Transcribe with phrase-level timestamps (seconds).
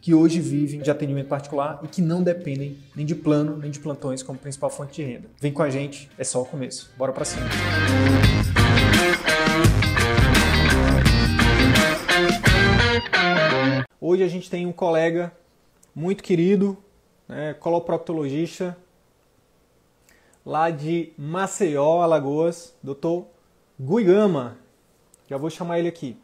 [0.00, 3.78] que hoje vivem de atendimento particular e que não dependem nem de plano nem de
[3.78, 5.28] plantões como principal fonte de renda.
[5.40, 6.90] Vem com a gente, é só o começo.
[6.96, 7.46] Bora para cima.
[14.00, 15.32] Hoje a gente tem um colega
[15.94, 16.76] muito querido,
[17.28, 18.76] né, coloproctologista,
[20.44, 23.24] lá de Maceió, Alagoas, Dr.
[23.78, 24.56] Guigama.
[25.28, 26.16] Já vou chamar ele aqui.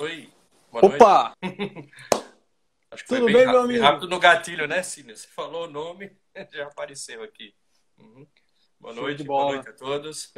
[0.00, 0.32] Oi.
[0.72, 1.36] Boa Opa!
[2.90, 3.84] Acho que Tudo bem, rápido, meu amigo?
[3.84, 5.14] Rápido no gatilho, né, Cine?
[5.14, 6.10] Você falou o nome,
[6.54, 7.52] já apareceu aqui.
[7.98, 8.26] Uhum.
[8.80, 10.32] Boa Show noite, boa noite a todos.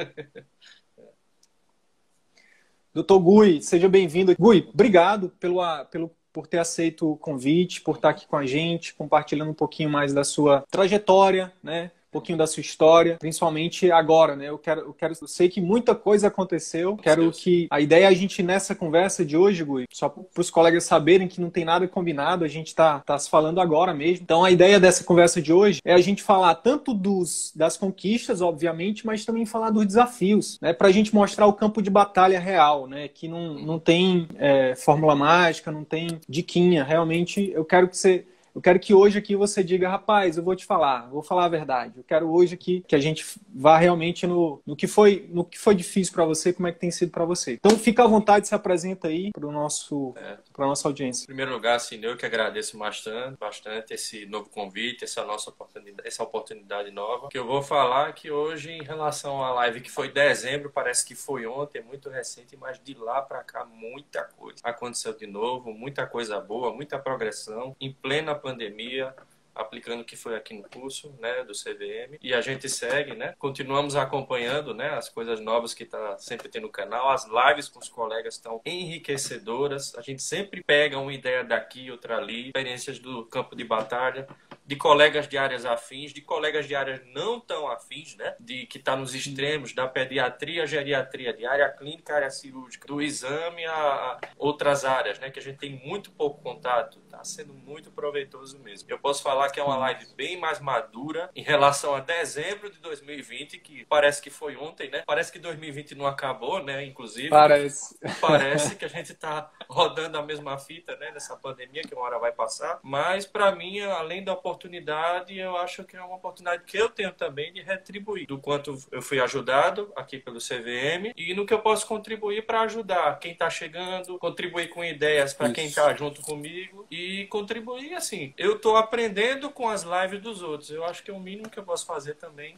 [2.92, 4.34] Doutor Gui, seja bem-vindo.
[4.34, 8.92] Gui, obrigado pelo, pelo, por ter aceito o convite, por estar aqui com a gente,
[8.94, 11.92] compartilhando um pouquinho mais da sua trajetória, né?
[12.12, 14.48] Pouquinho da sua história, principalmente agora, né?
[14.50, 16.96] Eu quero, eu quero, eu sei que muita coisa aconteceu.
[16.96, 20.50] Quero que a ideia é a gente nessa conversa de hoje, Gui, só para os
[20.50, 24.22] colegas saberem que não tem nada combinado, a gente tá, tá se falando agora mesmo.
[24.22, 28.40] Então a ideia dessa conversa de hoje é a gente falar tanto dos, das conquistas,
[28.40, 30.72] obviamente, mas também falar dos desafios, né?
[30.72, 33.08] Para a gente mostrar o campo de batalha real, né?
[33.08, 36.84] Que não, não tem é, fórmula mágica, não tem diquinha.
[36.84, 40.54] Realmente, eu quero que você eu quero que hoje aqui você diga, rapaz, eu vou
[40.54, 41.94] te falar, vou falar a verdade.
[41.96, 43.24] Eu quero hoje aqui que a gente
[43.54, 46.78] vá realmente no, no que foi no que foi difícil para você, como é que
[46.78, 47.54] tem sido para você.
[47.54, 50.38] Então fica à vontade, se apresenta aí para nosso É.
[50.52, 51.24] para nossa audiência.
[51.24, 56.06] Em primeiro lugar, Cine, eu que agradeço bastante, bastante esse novo convite, essa nossa oportunidade,
[56.06, 57.28] essa oportunidade nova.
[57.28, 61.14] Que eu vou falar que hoje, em relação à live que foi dezembro, parece que
[61.14, 65.72] foi ontem, é muito recente, mas de lá para cá muita coisa aconteceu de novo,
[65.72, 69.14] muita coisa boa, muita progressão em plena pandemia.
[69.54, 72.16] Aplicando o que foi aqui no curso, né, do CVM.
[72.22, 73.34] E a gente segue, né?
[73.38, 77.10] Continuamos acompanhando, né, as coisas novas que tá sempre tendo no canal.
[77.10, 79.94] As lives com os colegas estão enriquecedoras.
[79.94, 84.26] A gente sempre pega uma ideia daqui, outra ali, experiências do campo de batalha,
[84.64, 88.34] de colegas de áreas afins, de colegas de áreas não tão afins, né?
[88.40, 93.66] De que está nos extremos da pediatria, geriatria, de área clínica, área cirúrgica, do exame
[93.66, 95.30] a outras áreas, né?
[95.30, 97.01] Que a gente tem muito pouco contato.
[97.12, 98.90] Está sendo muito proveitoso mesmo.
[98.90, 102.78] Eu posso falar que é uma live bem mais madura em relação a dezembro de
[102.78, 105.02] 2020, que parece que foi ontem, né?
[105.06, 106.82] Parece que 2020 não acabou, né?
[106.86, 107.28] Inclusive.
[107.28, 107.98] Parece.
[108.18, 112.18] Parece que a gente está rodando a mesma fita, né, nessa pandemia que uma hora
[112.18, 112.80] vai passar.
[112.82, 117.12] Mas para mim, além da oportunidade, eu acho que é uma oportunidade que eu tenho
[117.12, 121.60] também de retribuir do quanto eu fui ajudado aqui pelo CVM e no que eu
[121.60, 126.86] posso contribuir para ajudar quem está chegando, contribuir com ideias para quem está junto comigo
[126.90, 128.32] e contribuir assim.
[128.36, 130.70] Eu estou aprendendo com as lives dos outros.
[130.70, 132.54] Eu acho que é o mínimo que eu posso fazer também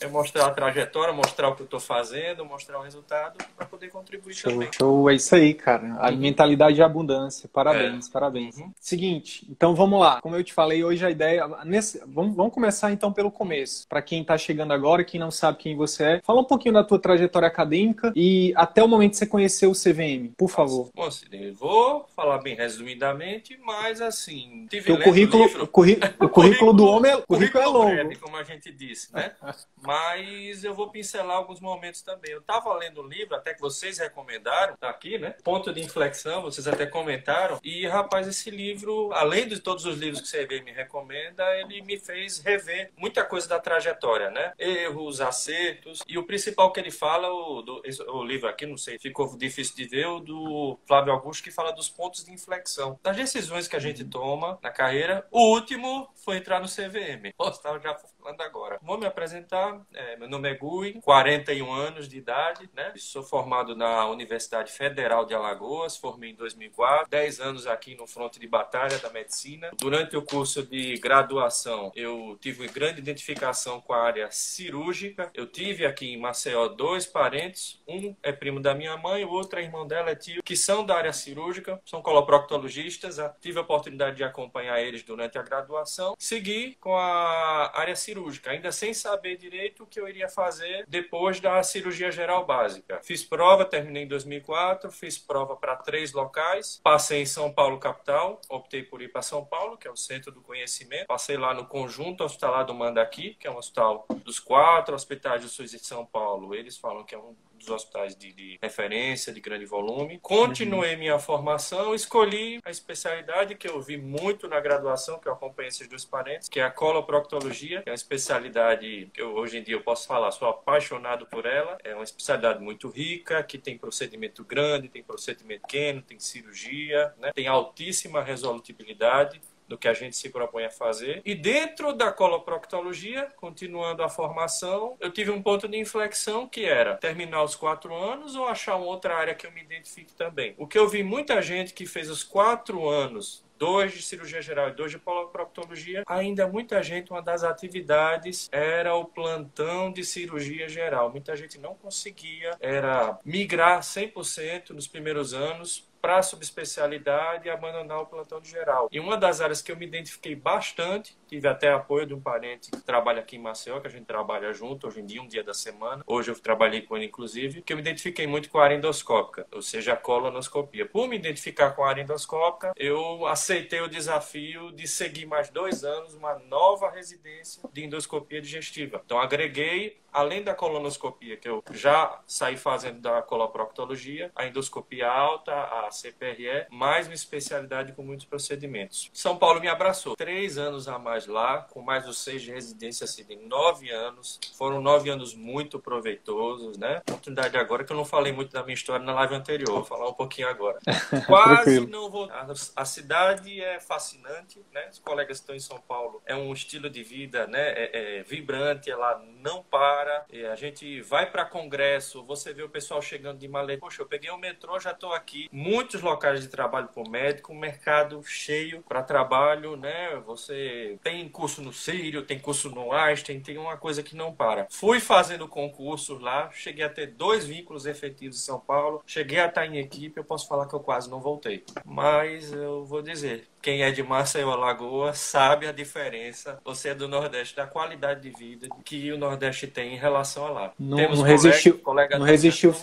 [0.00, 3.88] é mostrar a trajetória, mostrar o que eu estou fazendo, mostrar o resultado para poder
[3.88, 4.68] contribuir Show, também.
[4.76, 5.96] show, é isso aí, cara.
[5.98, 6.16] A Uhum.
[6.16, 7.48] mentalidade de abundância.
[7.52, 8.56] Parabéns, parabéns.
[8.58, 8.72] Uhum.
[8.80, 10.20] Seguinte, então vamos lá.
[10.20, 11.46] Como eu te falei, hoje a ideia.
[11.64, 13.86] Nesse, vamos, vamos começar então pelo começo.
[13.88, 16.84] Para quem está chegando agora, quem não sabe quem você é, fala um pouquinho da
[16.84, 20.90] tua trajetória acadêmica e até o momento que você conheceu o CVM, por favor.
[20.94, 26.28] Bom, Sidney, vou falar bem resumidamente, mas assim, tive Porque o currículo, o, curri- o
[26.28, 27.90] currículo do homem é, o currículo é longo.
[27.90, 29.32] breve, como a gente disse, né?
[29.84, 32.32] Mas eu vou pincelar alguns momentos também.
[32.32, 35.34] Eu estava lendo um livro, até que vocês recomendaram, tá aqui, né?
[35.42, 37.58] Ponto de inflexão, vocês até comentaram.
[37.62, 41.82] E, rapaz, esse livro, além de todos os livros que você vê me recomenda, ele
[41.82, 44.52] me fez rever muita coisa da trajetória, né?
[44.58, 46.02] Erros, acertos.
[46.06, 49.76] E o principal que ele fala, o, do, o livro aqui, não sei, ficou difícil
[49.76, 52.98] de ver, o do Flávio Augusto, que fala dos pontos de inflexão.
[53.02, 55.26] Das decisões que a gente toma na carreira.
[55.30, 57.32] O último foi entrar no CVM.
[57.36, 58.78] Posso estar já falando agora.
[58.82, 59.73] Vou me apresentar.
[59.92, 62.92] É, meu nome é Gui, 41 anos de idade, né?
[62.96, 68.38] Sou formado na Universidade Federal de Alagoas, formei em 2004, 10 anos aqui no fronte
[68.38, 69.70] de batalha da medicina.
[69.78, 75.30] Durante o curso de graduação, eu tive grande identificação com a área cirúrgica.
[75.34, 79.58] Eu tive aqui em Maceió dois parentes, um é primo da minha mãe, o outro
[79.58, 83.18] é irmão dela, é tio, que são da área cirúrgica, são coloproctologistas.
[83.40, 86.14] Tive a oportunidade de acompanhar eles durante a graduação.
[86.18, 91.40] Segui com a área cirúrgica, ainda sem saber direito o que eu iria fazer depois
[91.40, 93.00] da cirurgia geral básica.
[93.02, 98.40] Fiz prova, terminei em 2004, fiz prova para três locais, passei em São Paulo capital,
[98.48, 101.06] optei por ir para São Paulo, que é o centro do conhecimento.
[101.06, 105.48] Passei lá no conjunto hospitalar do Mandaqui, que é um hospital dos quatro hospitais do
[105.48, 106.54] SUS de São Paulo.
[106.54, 107.34] Eles falam que é um
[107.64, 110.18] dos hospitais de, de, referência, de grande volume.
[110.20, 110.98] Continuei uhum.
[110.98, 115.88] minha formação, escolhi a especialidade que eu vi muito na graduação, que eu acompanhei esses
[115.88, 119.74] dois parentes, que é a coloproctologia, que é uma especialidade que eu, hoje em dia
[119.74, 121.78] eu posso falar, sou apaixonado por ela.
[121.82, 127.32] É uma especialidade muito rica, que tem procedimento grande, tem procedimento pequeno, tem cirurgia, né?
[127.32, 131.22] tem altíssima resolutibilidade do que a gente se propõe a fazer.
[131.24, 136.96] E dentro da coloproctologia, continuando a formação, eu tive um ponto de inflexão que era
[136.96, 140.54] terminar os quatro anos ou achar uma outra área que eu me identifique também.
[140.58, 144.68] O que eu vi muita gente que fez os quatro anos dois de cirurgia geral
[144.68, 150.68] e dois de coloproctologia, ainda muita gente, uma das atividades era o plantão de cirurgia
[150.68, 151.10] geral.
[151.10, 158.02] Muita gente não conseguia, era migrar 100% nos primeiros anos para a subespecialidade e abandonar
[158.02, 158.90] o plantão de geral.
[158.92, 162.70] E uma das áreas que eu me identifiquei bastante, tive até apoio de um parente
[162.70, 165.42] que trabalha aqui em Maceió, que a gente trabalha junto, hoje em dia, um dia
[165.42, 166.04] da semana.
[166.06, 169.46] Hoje eu trabalhei com ele, inclusive, que eu me identifiquei muito com a área endoscópica,
[169.50, 170.86] ou seja, a colonoscopia.
[170.86, 175.82] Por me identificar com a área endoscópica, eu aceitei o desafio de seguir mais dois
[175.82, 179.02] anos uma nova residência de endoscopia digestiva.
[179.04, 185.52] Então, agreguei além da colonoscopia, que eu já saí fazendo da coloproctologia, a endoscopia alta,
[185.52, 189.10] a CPRE, mais uma especialidade com muitos procedimentos.
[189.12, 190.14] São Paulo me abraçou.
[190.14, 194.38] Três anos a mais lá, com mais os seis de residência, assim, de nove anos.
[194.56, 196.98] Foram nove anos muito proveitosos, né?
[197.08, 200.08] Oportunidade agora que eu não falei muito da minha história na live anterior, vou falar
[200.08, 200.78] um pouquinho agora.
[201.26, 202.30] Quase não vou.
[202.30, 204.88] A, a, cidade é fascinante, né?
[204.90, 206.22] Os colegas estão em São Paulo.
[206.26, 207.72] É um estilo de vida, né?
[207.72, 213.02] É, é vibrante, ela não para a gente vai para congresso, você vê o pessoal
[213.02, 213.80] chegando de maleta.
[213.80, 215.48] Poxa, eu peguei o metrô, já estou aqui.
[215.52, 220.16] Muitos locais de trabalho para o médico, mercado cheio para trabalho, né?
[220.26, 224.66] Você tem curso no Sírio, tem curso no Einstein, tem uma coisa que não para.
[224.70, 229.46] Fui fazendo concursos lá, cheguei a ter dois vínculos efetivos em São Paulo, cheguei a
[229.46, 231.64] estar em equipe, eu posso falar que eu quase não voltei.
[231.84, 236.60] Mas eu vou dizer, quem é de Maceió, Alagoas, sabe a diferença.
[236.62, 240.50] Você é do Nordeste, da qualidade de vida que o Nordeste tem em relação a
[240.50, 240.72] lá.
[240.78, 242.74] Não, Temos não resistiu, colega não, resistiu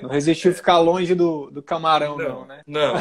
[0.00, 2.62] não resistiu ficar longe do, do camarão, não, não né?
[2.64, 2.94] Não.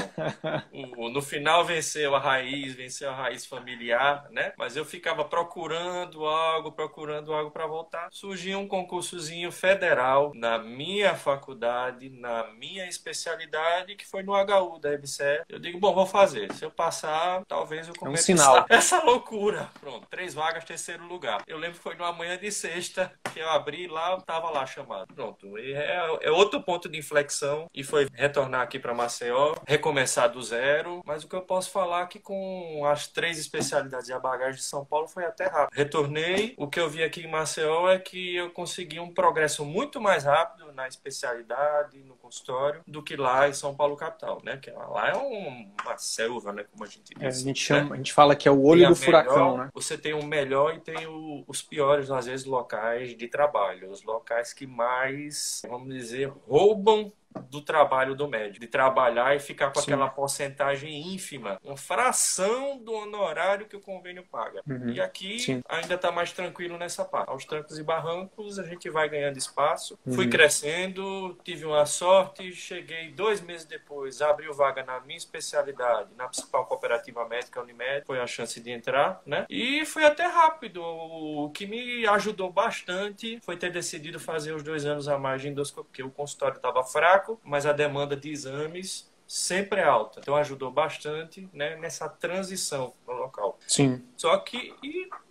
[1.13, 4.51] no final venceu a raiz, venceu a raiz familiar, né?
[4.57, 8.07] Mas eu ficava procurando algo, procurando algo para voltar.
[8.09, 14.93] Surgiu um concursozinho federal na minha faculdade, na minha especialidade, que foi no HU da
[14.93, 15.43] EBSE.
[15.47, 16.51] Eu digo, bom, vou fazer.
[16.53, 18.57] Se eu passar talvez eu comece é um sinal.
[18.69, 19.69] Essa, essa loucura.
[19.79, 21.43] Pronto, três vagas, terceiro lugar.
[21.47, 24.65] Eu lembro que foi numa manhã de sexta que eu abri lá, eu tava lá
[24.65, 25.13] chamado.
[25.13, 30.41] Pronto, é, é outro ponto de inflexão e foi retornar aqui para Maceió, recomeçar do
[30.41, 31.01] zero.
[31.05, 34.55] Mas o que eu posso falar é que com as três especialidades e a bagagem
[34.55, 35.75] de São Paulo foi até rápido.
[35.75, 39.99] Retornei, o que eu vi aqui em Maceió é que eu consegui um progresso muito
[40.01, 44.57] mais rápido na especialidade, no consultório, do que lá em São Paulo capital, né?
[44.57, 46.65] Que lá é uma selva, né?
[46.71, 48.95] Como a gente é, a, gente chama, a gente fala que é o olho do
[48.95, 49.69] furacão, né?
[49.73, 53.91] Você tem o melhor e tem o, os piores, às vezes, locais de trabalho.
[53.91, 57.11] Os locais que mais, vamos dizer, roubam
[57.49, 59.91] do trabalho do médico, de trabalhar e ficar com Sim.
[59.91, 64.61] aquela porcentagem ínfima, uma fração do honorário que o convênio paga.
[64.67, 64.89] Uhum.
[64.89, 65.61] E aqui Sim.
[65.67, 67.29] ainda está mais tranquilo nessa parte.
[67.29, 69.97] Aos trancos e barrancos a gente vai ganhando espaço.
[70.05, 70.13] Uhum.
[70.13, 76.27] Fui crescendo, tive uma sorte, cheguei dois meses depois, abriu vaga na minha especialidade, na
[76.27, 79.45] principal cooperativa médica Unimed, foi a chance de entrar, né?
[79.49, 80.81] E foi até rápido.
[80.83, 85.49] O que me ajudou bastante foi ter decidido fazer os dois anos a mais de
[85.49, 90.19] endoscopia, porque o consultório estava fraco fraco, mas a demanda de exames sempre é alta.
[90.21, 93.59] Então ajudou bastante né, nessa transição no local.
[93.67, 94.03] Sim.
[94.17, 94.73] Só que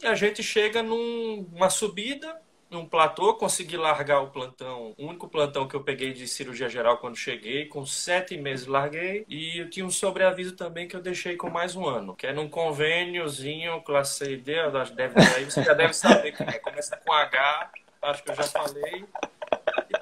[0.04, 2.40] a gente chega numa subida,
[2.70, 6.98] num platô, consegui largar o plantão, o único plantão que eu peguei de cirurgia geral
[6.98, 11.34] quando cheguei, com sete meses larguei, e eu tinha um sobreaviso também que eu deixei
[11.34, 14.52] com mais um ano, que é num convêniozinho, classe D,
[14.94, 15.14] deve,
[15.46, 17.70] você já deve saber que é, começa com H,
[18.02, 19.06] acho que eu já falei.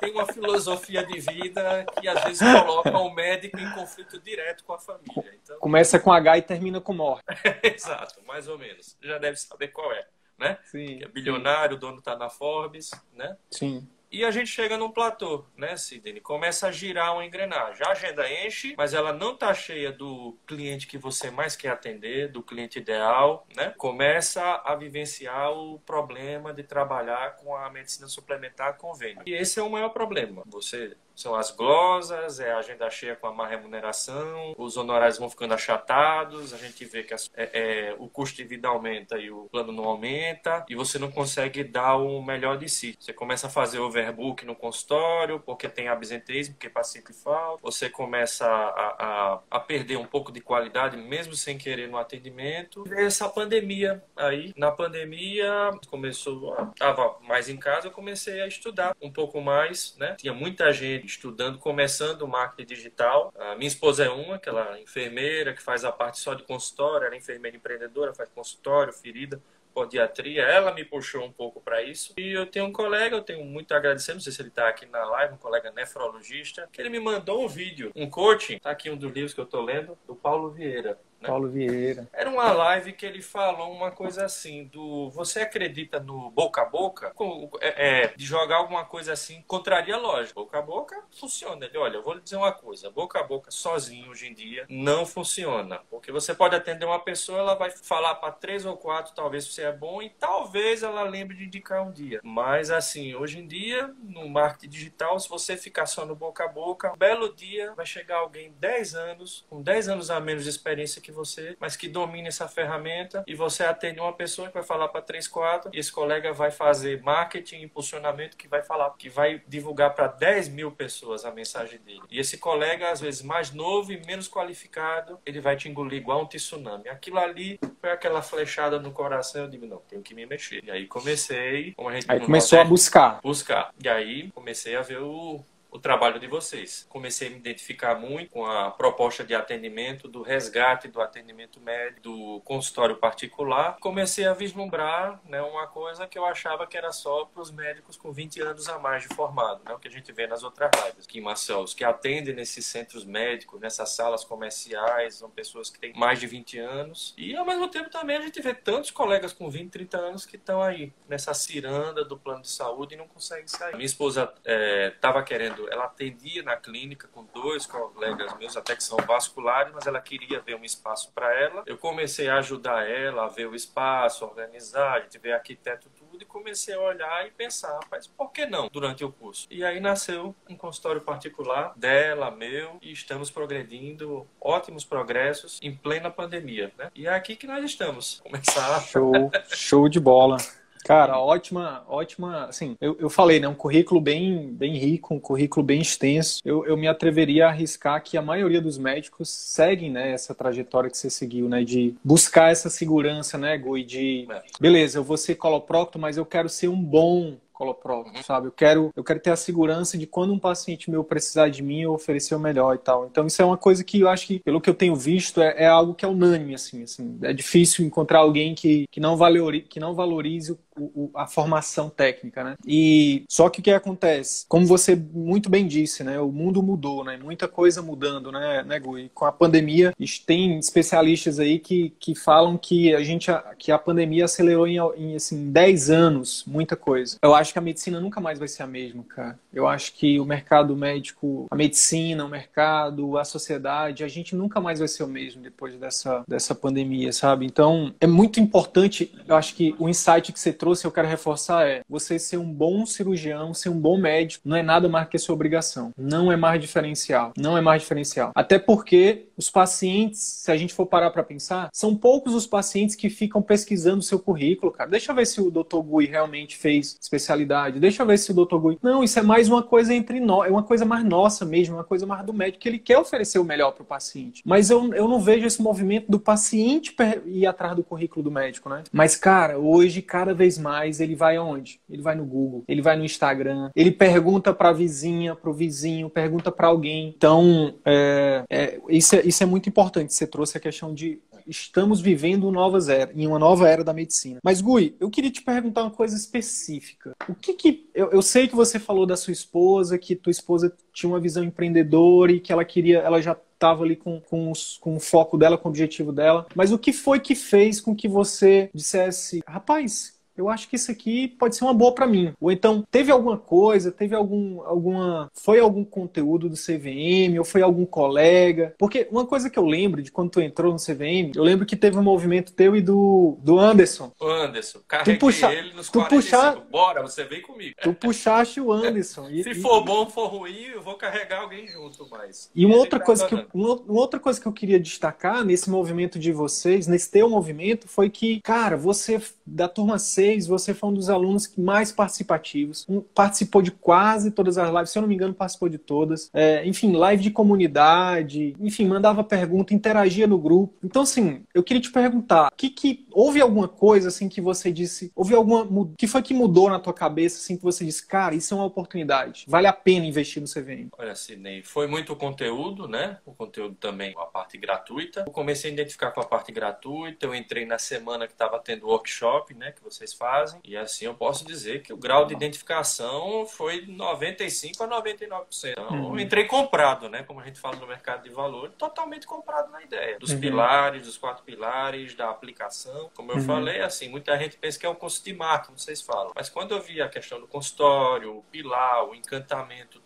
[0.06, 4.72] Tem uma filosofia de vida que às vezes coloca o médico em conflito direto com
[4.72, 5.34] a família.
[5.42, 7.24] Então, Começa com H e termina com morte.
[7.60, 8.96] Exato, mais ou menos.
[9.02, 10.06] Já deve saber qual é.
[10.38, 10.58] Né?
[10.64, 13.36] Sim, é bilionário, o dono está na Forbes, né?
[13.50, 13.88] Sim.
[14.16, 16.22] E a gente chega num platô, né, Sidney?
[16.22, 17.86] Começa a girar uma engrenagem.
[17.86, 22.32] A agenda enche, mas ela não está cheia do cliente que você mais quer atender,
[22.32, 23.74] do cliente ideal, né?
[23.76, 29.22] Começa a vivenciar o problema de trabalhar com a medicina suplementar convênio.
[29.26, 30.42] E esse é o maior problema.
[30.46, 35.30] Você são as glosas, é a agenda cheia com a má remuneração, os honorários vão
[35.30, 39.48] ficando achatados, a gente vê que é, é, o custo de vida aumenta e o
[39.50, 42.96] plano não aumenta, e você não consegue dar o melhor de si.
[43.00, 48.46] Você começa a fazer overbook no consultório, porque tem absenteísmo, porque paciente falta, você começa
[48.46, 52.84] a, a, a, perder um pouco de qualidade, mesmo sem querer no atendimento.
[52.86, 58.94] E essa pandemia aí, na pandemia, começou, estava mais em casa, eu comecei a estudar
[59.00, 60.14] um pouco mais, né?
[60.18, 63.32] Tinha muita gente estudando, começando marketing digital.
[63.38, 66.42] A minha esposa é uma, que ela é enfermeira, que faz a parte só de
[66.42, 69.40] consultório, ela é enfermeira empreendedora, faz consultório, ferida,
[69.72, 70.42] podiatria.
[70.42, 72.14] Ela me puxou um pouco para isso.
[72.16, 74.68] E eu tenho um colega, eu tenho muito a agradecer, não sei se ele está
[74.68, 78.70] aqui na live, um colega nefrologista, que ele me mandou um vídeo, um coaching, tá
[78.70, 80.98] aqui um dos livros que eu estou lendo, do Paulo Vieira.
[81.26, 82.08] Paulo Vieira.
[82.12, 86.64] Era uma live que ele falou uma coisa assim, do você acredita no boca a
[86.64, 87.12] boca?
[87.60, 90.34] É, é, de jogar alguma coisa assim, contraria a lógica.
[90.34, 91.66] Boca a boca funciona.
[91.66, 94.66] Ele, olha, eu vou lhe dizer uma coisa, boca a boca sozinho hoje em dia
[94.68, 95.80] não funciona.
[95.90, 99.62] Porque você pode atender uma pessoa, ela vai falar para três ou quatro, talvez você
[99.62, 102.20] é bom, e talvez ela lembre de indicar um dia.
[102.22, 106.48] Mas assim, hoje em dia, no marketing digital, se você ficar só no boca a
[106.48, 110.50] boca, um belo dia vai chegar alguém 10 anos, com 10 anos a menos de
[110.50, 114.62] experiência que você, mas que domine essa ferramenta e você atende uma pessoa que vai
[114.62, 119.08] falar para três, quatro e esse colega vai fazer marketing, impulsionamento que vai falar, que
[119.08, 122.02] vai divulgar para 10 mil pessoas a mensagem dele.
[122.10, 126.22] E esse colega, às vezes mais novo e menos qualificado, ele vai te engolir igual
[126.22, 126.88] um tsunami.
[126.88, 129.42] Aquilo ali foi aquela flechada no coração.
[129.42, 130.62] Eu digo, não, tenho que me mexer.
[130.64, 133.20] E aí comecei, como a gente aí começou a buscar.
[133.22, 133.72] Buscar.
[133.82, 135.42] E aí comecei a ver o
[135.76, 136.86] o trabalho de vocês.
[136.88, 142.00] Comecei a me identificar muito com a proposta de atendimento, do resgate do atendimento médico,
[142.00, 143.76] do consultório particular.
[143.78, 147.96] Comecei a vislumbrar né, uma coisa que eu achava que era só para os médicos
[147.96, 150.70] com 20 anos a mais de formado, né, o que a gente vê nas outras
[150.84, 151.06] lives.
[151.06, 155.78] Que em Marcel, os que atendem nesses centros médicos, nessas salas comerciais, são pessoas que
[155.78, 157.14] têm mais de 20 anos.
[157.18, 160.36] E ao mesmo tempo também a gente vê tantos colegas com 20, 30 anos que
[160.36, 163.74] estão aí nessa ciranda do plano de saúde e não conseguem sair.
[163.74, 168.82] Minha esposa estava é, querendo ela atendia na clínica com dois colegas meus, até que
[168.82, 171.62] são vasculares, mas ela queria ver um espaço para ela.
[171.66, 176.22] Eu comecei a ajudar ela a ver o espaço, organizar, a gente vê arquiteto tudo,
[176.22, 179.46] e comecei a olhar e pensar, mas por que não durante o curso?
[179.50, 186.10] E aí nasceu um consultório particular dela, meu, e estamos progredindo, ótimos progressos em plena
[186.10, 186.90] pandemia, né?
[186.94, 188.20] E é aqui que nós estamos.
[188.20, 188.80] Começar.
[188.82, 189.12] Show,
[189.48, 190.36] show de bola.
[190.86, 192.44] Cara, ótima, ótima.
[192.44, 193.48] Assim, eu, eu falei, né?
[193.48, 196.40] Um currículo bem, bem rico, um currículo bem extenso.
[196.44, 200.12] Eu, eu me atreveria a arriscar que a maioria dos médicos seguem, né?
[200.12, 201.64] Essa trajetória que você seguiu, né?
[201.64, 203.82] De buscar essa segurança, né, Gui?
[203.82, 204.42] De, é.
[204.60, 208.22] beleza, eu vou ser coloprocto, mas eu quero ser um bom coloprol, uhum.
[208.22, 208.48] sabe?
[208.48, 211.80] Eu quero, eu quero ter a segurança de quando um paciente meu precisar de mim,
[211.80, 213.06] eu oferecer o melhor e tal.
[213.06, 215.64] Então isso é uma coisa que eu acho que, pelo que eu tenho visto, é,
[215.64, 217.18] é algo que é unânime, assim, assim.
[217.22, 221.88] É difícil encontrar alguém que, que, não, valorize, que não valorize o, o, a formação
[221.88, 222.56] técnica, né?
[222.66, 224.44] E só que o que acontece?
[224.48, 226.20] Como você muito bem disse, né?
[226.20, 227.16] O mundo mudou, né?
[227.16, 229.10] Muita coisa mudando, né, né Gui?
[229.14, 229.94] Com a pandemia,
[230.26, 235.16] tem especialistas aí que, que falam que a gente que a pandemia acelerou em, em
[235.16, 237.16] assim 10 anos muita coisa.
[237.22, 239.38] Eu acho acho que a medicina nunca mais vai ser a mesma, cara.
[239.54, 244.60] Eu acho que o mercado médico, a medicina, o mercado, a sociedade, a gente nunca
[244.60, 247.46] mais vai ser o mesmo depois dessa, dessa pandemia, sabe?
[247.46, 251.66] Então, é muito importante, eu acho que o insight que você trouxe, eu quero reforçar,
[251.66, 255.16] é você ser um bom cirurgião, ser um bom médico, não é nada mais que
[255.16, 255.92] a sua obrigação.
[255.96, 257.32] Não é mais diferencial.
[257.36, 258.32] Não é mais diferencial.
[258.34, 262.96] Até porque os pacientes, se a gente for parar para pensar, são poucos os pacientes
[262.96, 264.90] que ficam pesquisando o seu currículo, cara.
[264.90, 265.80] Deixa eu ver se o Dr.
[265.80, 267.78] Gui realmente fez especialidade especialidade.
[267.78, 268.78] Deixa eu ver se o doutor Gui.
[268.82, 271.84] Não, isso é mais uma coisa entre nós, é uma coisa mais nossa mesmo, uma
[271.84, 274.42] coisa mais do médico, que ele quer oferecer o melhor para o paciente.
[274.44, 276.94] Mas eu, eu não vejo esse movimento do paciente
[277.26, 278.82] ir atrás do currículo do médico, né?
[278.92, 281.80] Mas, cara, hoje, cada vez mais, ele vai aonde?
[281.88, 285.52] Ele vai no Google, ele vai no Instagram, ele pergunta para a vizinha, para o
[285.52, 287.14] vizinho, pergunta para alguém.
[287.16, 290.14] Então, é, é, isso, é, isso é muito importante.
[290.14, 294.40] Você trouxe a questão de estamos vivendo novas era, em uma nova era da medicina.
[294.42, 297.14] Mas, Gui, eu queria te perguntar uma coisa específica.
[297.28, 297.88] O que que.
[297.94, 301.44] Eu, eu sei que você falou da sua esposa, que tua esposa tinha uma visão
[301.44, 305.56] empreendedora e que ela queria, ela já estava ali com, com, com o foco dela,
[305.56, 306.46] com o objetivo dela.
[306.54, 310.90] Mas o que foi que fez com que você dissesse, rapaz, eu acho que isso
[310.90, 312.32] aqui pode ser uma boa para mim.
[312.40, 315.30] Ou então, teve alguma coisa, teve algum, alguma.
[315.34, 318.74] Foi algum conteúdo do CVM, ou foi algum colega?
[318.78, 321.76] Porque uma coisa que eu lembro de quando tu entrou no CVM, eu lembro que
[321.76, 324.12] teve um movimento teu e do, do Anderson.
[324.20, 326.16] O Anderson, carreguei tu puxa, ele nos tu 45.
[326.16, 327.74] Puxa, Bora, você vem comigo.
[327.82, 329.26] Tu puxaste o Anderson.
[329.36, 332.50] E, Se for bom ou for ruim, eu vou carregar alguém junto mais.
[332.54, 336.18] E uma outra, coisa que eu, uma, outra coisa que eu queria destacar nesse movimento
[336.18, 340.94] de vocês, nesse teu movimento, foi que, cara, você da turma 6, você foi um
[340.94, 345.34] dos alunos mais participativos, participou de quase todas as lives, se eu não me engano,
[345.34, 346.30] participou de todas.
[346.34, 350.74] É, enfim, live de comunidade, enfim, mandava pergunta, interagia no grupo.
[350.82, 355.12] Então, assim, eu queria te perguntar, que, que houve alguma coisa assim que você disse,
[355.14, 355.66] houve alguma
[355.96, 358.66] que foi que mudou na tua cabeça assim que você disse, cara, isso é uma
[358.66, 360.88] oportunidade, vale a pena investir no CVM?
[360.98, 363.18] Olha, Sidney, foi muito conteúdo, né?
[363.24, 365.24] O conteúdo também, a parte gratuita.
[365.26, 368.86] Eu comecei a identificar com a parte gratuita, eu entrei na semana que estava tendo
[368.86, 370.60] workshop né, que vocês fazem.
[370.64, 375.72] E assim eu posso dizer que o grau de identificação foi 95 a 99%.
[375.72, 376.14] Então, uhum.
[376.14, 379.82] eu entrei comprado, né, como a gente fala no mercado de valor, totalmente comprado na
[379.82, 380.40] ideia dos uhum.
[380.40, 383.10] pilares, dos quatro pilares, da aplicação.
[383.14, 383.42] Como eu uhum.
[383.42, 386.32] falei, assim, muita gente pensa que é um curso de marketing, vocês falam.
[386.34, 390.00] Mas quando eu vi a questão do consultório, o pilar, o encantamento,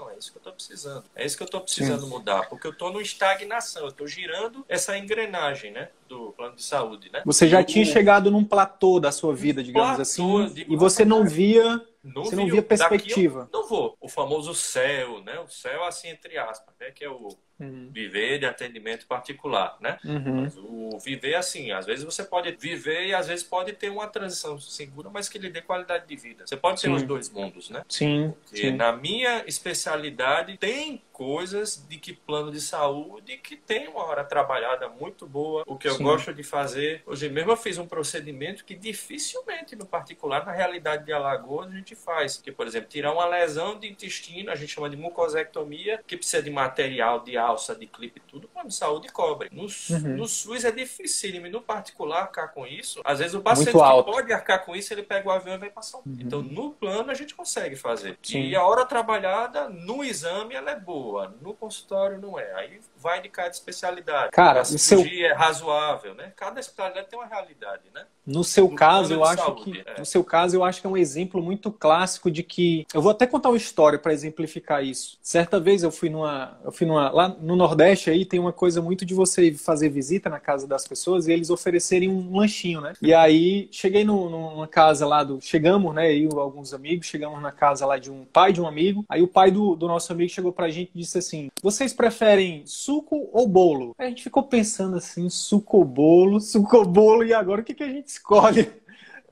[0.00, 1.04] não, é isso que eu estou precisando.
[1.14, 2.08] É isso que eu estou precisando Sim.
[2.08, 6.62] mudar, porque eu estou no estagnação, eu estou girando essa engrenagem, né, do plano de
[6.62, 7.22] saúde, né?
[7.24, 11.26] Você já tinha chegado num platô da sua vida, digamos platô, assim, e você não
[11.26, 13.48] via não você não via perspectiva.
[13.52, 13.96] não vou.
[14.00, 15.38] O famoso céu, né?
[15.40, 16.90] O céu, assim, entre aspas, né?
[16.90, 17.28] Que é o
[17.60, 17.90] uhum.
[17.92, 19.98] viver de atendimento particular, né?
[20.04, 20.42] Uhum.
[20.42, 24.06] Mas o viver, assim, às vezes você pode viver e às vezes pode ter uma
[24.06, 26.46] transição segura, mas que lhe dê qualidade de vida.
[26.46, 27.82] Você pode ter os dois mundos, né?
[27.88, 28.34] Sim.
[28.44, 28.72] Porque sim.
[28.72, 34.88] na minha especialidade tem coisas de que plano de saúde que tem uma hora trabalhada
[34.88, 35.64] muito boa.
[35.66, 36.02] O que eu Sim.
[36.02, 41.04] gosto de fazer, hoje mesmo eu fiz um procedimento que dificilmente no particular, na realidade
[41.04, 42.38] de Alagoas, a gente faz.
[42.38, 46.42] Que, por exemplo, tirar uma lesão de intestino, a gente chama de mucosectomia, que precisa
[46.42, 49.48] de material, de alça, de clipe, tudo, plano de saúde cobre.
[49.52, 50.16] No, uhum.
[50.16, 53.00] no SUS é difícil, e no particular arcar com isso.
[53.04, 55.70] Às vezes o paciente que pode arcar com isso, ele pega o avião e vai
[55.70, 56.02] passar um.
[56.06, 56.16] Uhum.
[56.20, 58.18] Então, no plano a gente consegue fazer.
[58.22, 58.42] Sim.
[58.42, 62.52] E a hora trabalhada no exame ela é boa boa, no consultório não é.
[62.54, 64.30] Aí vai de cada especialidade.
[64.32, 65.30] Cara, a cirurgia seu...
[65.30, 66.32] é razoável, né?
[66.36, 68.06] Cada especialidade tem uma realidade, né?
[68.26, 69.98] No seu no caso, eu acho saúde, que é.
[69.98, 73.10] no seu caso eu acho que é um exemplo muito clássico de que eu vou
[73.10, 75.18] até contar uma história para exemplificar isso.
[75.22, 78.80] Certa vez eu fui numa, eu fui numa lá no Nordeste aí tem uma coisa
[78.80, 82.92] muito de você fazer visita na casa das pessoas e eles oferecerem um lanchinho, né?
[83.00, 86.14] E aí cheguei no, numa casa lá do, chegamos, né?
[86.14, 89.04] Eu alguns amigos chegamos na casa lá de um pai de um amigo.
[89.08, 92.62] Aí o pai do, do nosso amigo chegou pra gente e disse assim: "Vocês preferem
[92.66, 97.24] suco ou bolo?" Aí a gente ficou pensando assim, suco ou bolo, suco ou bolo
[97.24, 98.70] e agora o que que a gente escolhe.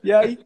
[0.01, 0.39] E aí,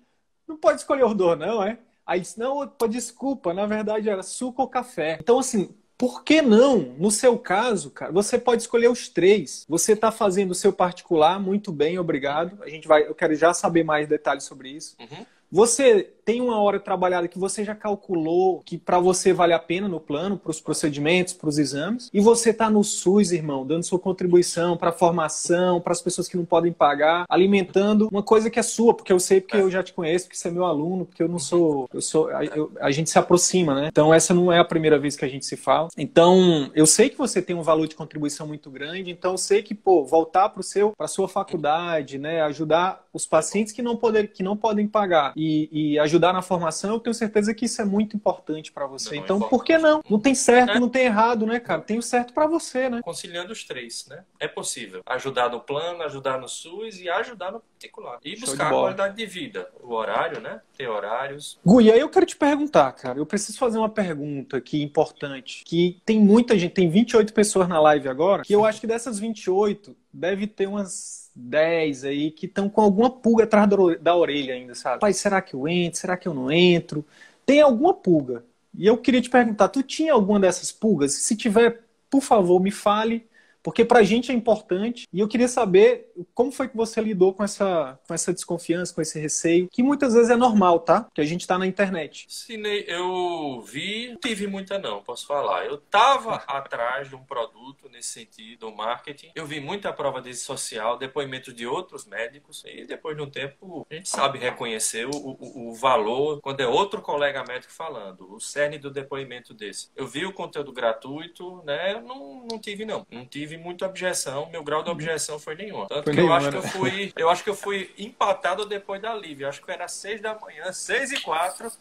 [0.48, 1.78] não pode escolher os dois, não, é?
[2.06, 5.18] Aí disse, não, desculpa, na verdade era suco ou café.
[5.22, 5.70] Então, assim,
[6.04, 6.80] por que não?
[6.98, 9.66] No seu caso, cara, você pode escolher os três.
[9.70, 12.62] Você está fazendo o seu particular muito bem, obrigado.
[12.62, 14.98] A gente vai, eu quero já saber mais detalhes sobre isso.
[15.00, 15.26] Uhum.
[15.50, 19.88] Você tem uma hora trabalhada que você já calculou que para você vale a pena
[19.88, 23.84] no plano, para os procedimentos, para os exames, e você está no SUS, irmão, dando
[23.84, 28.50] sua contribuição para a formação, para as pessoas que não podem pagar, alimentando uma coisa
[28.50, 30.66] que é sua, porque eu sei, porque eu já te conheço, porque você é meu
[30.66, 33.88] aluno, porque eu não sou, eu sou, eu, a gente se aproxima, né?
[33.92, 35.90] Então essa não é a primeira vez que a gente se fala.
[35.98, 39.62] Então eu sei que você tem um valor de contribuição muito grande, então eu sei
[39.62, 43.96] que pô voltar para o seu, para sua faculdade, né, ajudar os pacientes que não
[43.96, 47.66] poder, que não podem pagar e, e ajudar ajudar na formação, eu tenho certeza que
[47.66, 49.16] isso é muito importante para você.
[49.16, 50.04] Não, então, é por que não?
[50.10, 50.80] Não tem certo, é.
[50.80, 51.82] não tem errado, né, cara?
[51.82, 53.02] Tem o certo para você, né?
[53.04, 54.24] Conciliando os três, né?
[54.40, 55.02] É possível.
[55.06, 58.20] Ajudar no plano, ajudar no SUS e ajudar no particular.
[58.24, 59.70] E Show buscar a qualidade de vida.
[59.82, 60.62] O horário, né?
[60.78, 61.60] Ter horários.
[61.66, 63.18] Gui, aí eu quero te perguntar, cara.
[63.18, 65.64] Eu preciso fazer uma pergunta aqui importante.
[65.66, 69.20] Que tem muita gente, tem 28 pessoas na live agora, que eu acho que dessas
[69.20, 73.68] 28, deve ter umas 10 aí que estão com alguma pulga atrás
[74.00, 75.00] da orelha ainda, sabe?
[75.00, 76.00] Pai, será que eu entro?
[76.00, 77.06] Será que eu não entro?
[77.46, 78.44] Tem alguma pulga.
[78.78, 81.14] E eu queria te perguntar, tu tinha alguma dessas pulgas?
[81.14, 83.26] Se tiver, por favor, me fale
[83.64, 85.08] porque pra gente é importante.
[85.12, 89.02] E eu queria saber como foi que você lidou com essa, com essa desconfiança, com
[89.02, 91.10] esse receio, que muitas vezes é normal, tá?
[91.14, 92.26] Que a gente tá na internet.
[92.30, 95.66] Cine, eu vi, não tive muita não, posso falar.
[95.66, 99.32] Eu tava atrás de um produto nesse sentido, do marketing.
[99.36, 103.86] Eu vi muita prova de social, depoimentos de outros médicos, e depois de um tempo
[103.90, 108.40] a gente sabe reconhecer o, o, o valor quando é outro colega médico falando, o
[108.40, 109.90] cerne do depoimento desse.
[109.96, 111.94] Eu vi o conteúdo gratuito, né?
[111.94, 114.50] Eu não, não tive não, não tive muita objeção.
[114.50, 115.86] Meu grau de objeção foi nenhum.
[115.88, 116.70] Tanto foi que eu acho que eu né?
[116.70, 119.50] fui, eu acho que eu fui empatado depois da Lívia.
[119.50, 121.72] Acho que era seis da manhã, seis e quatro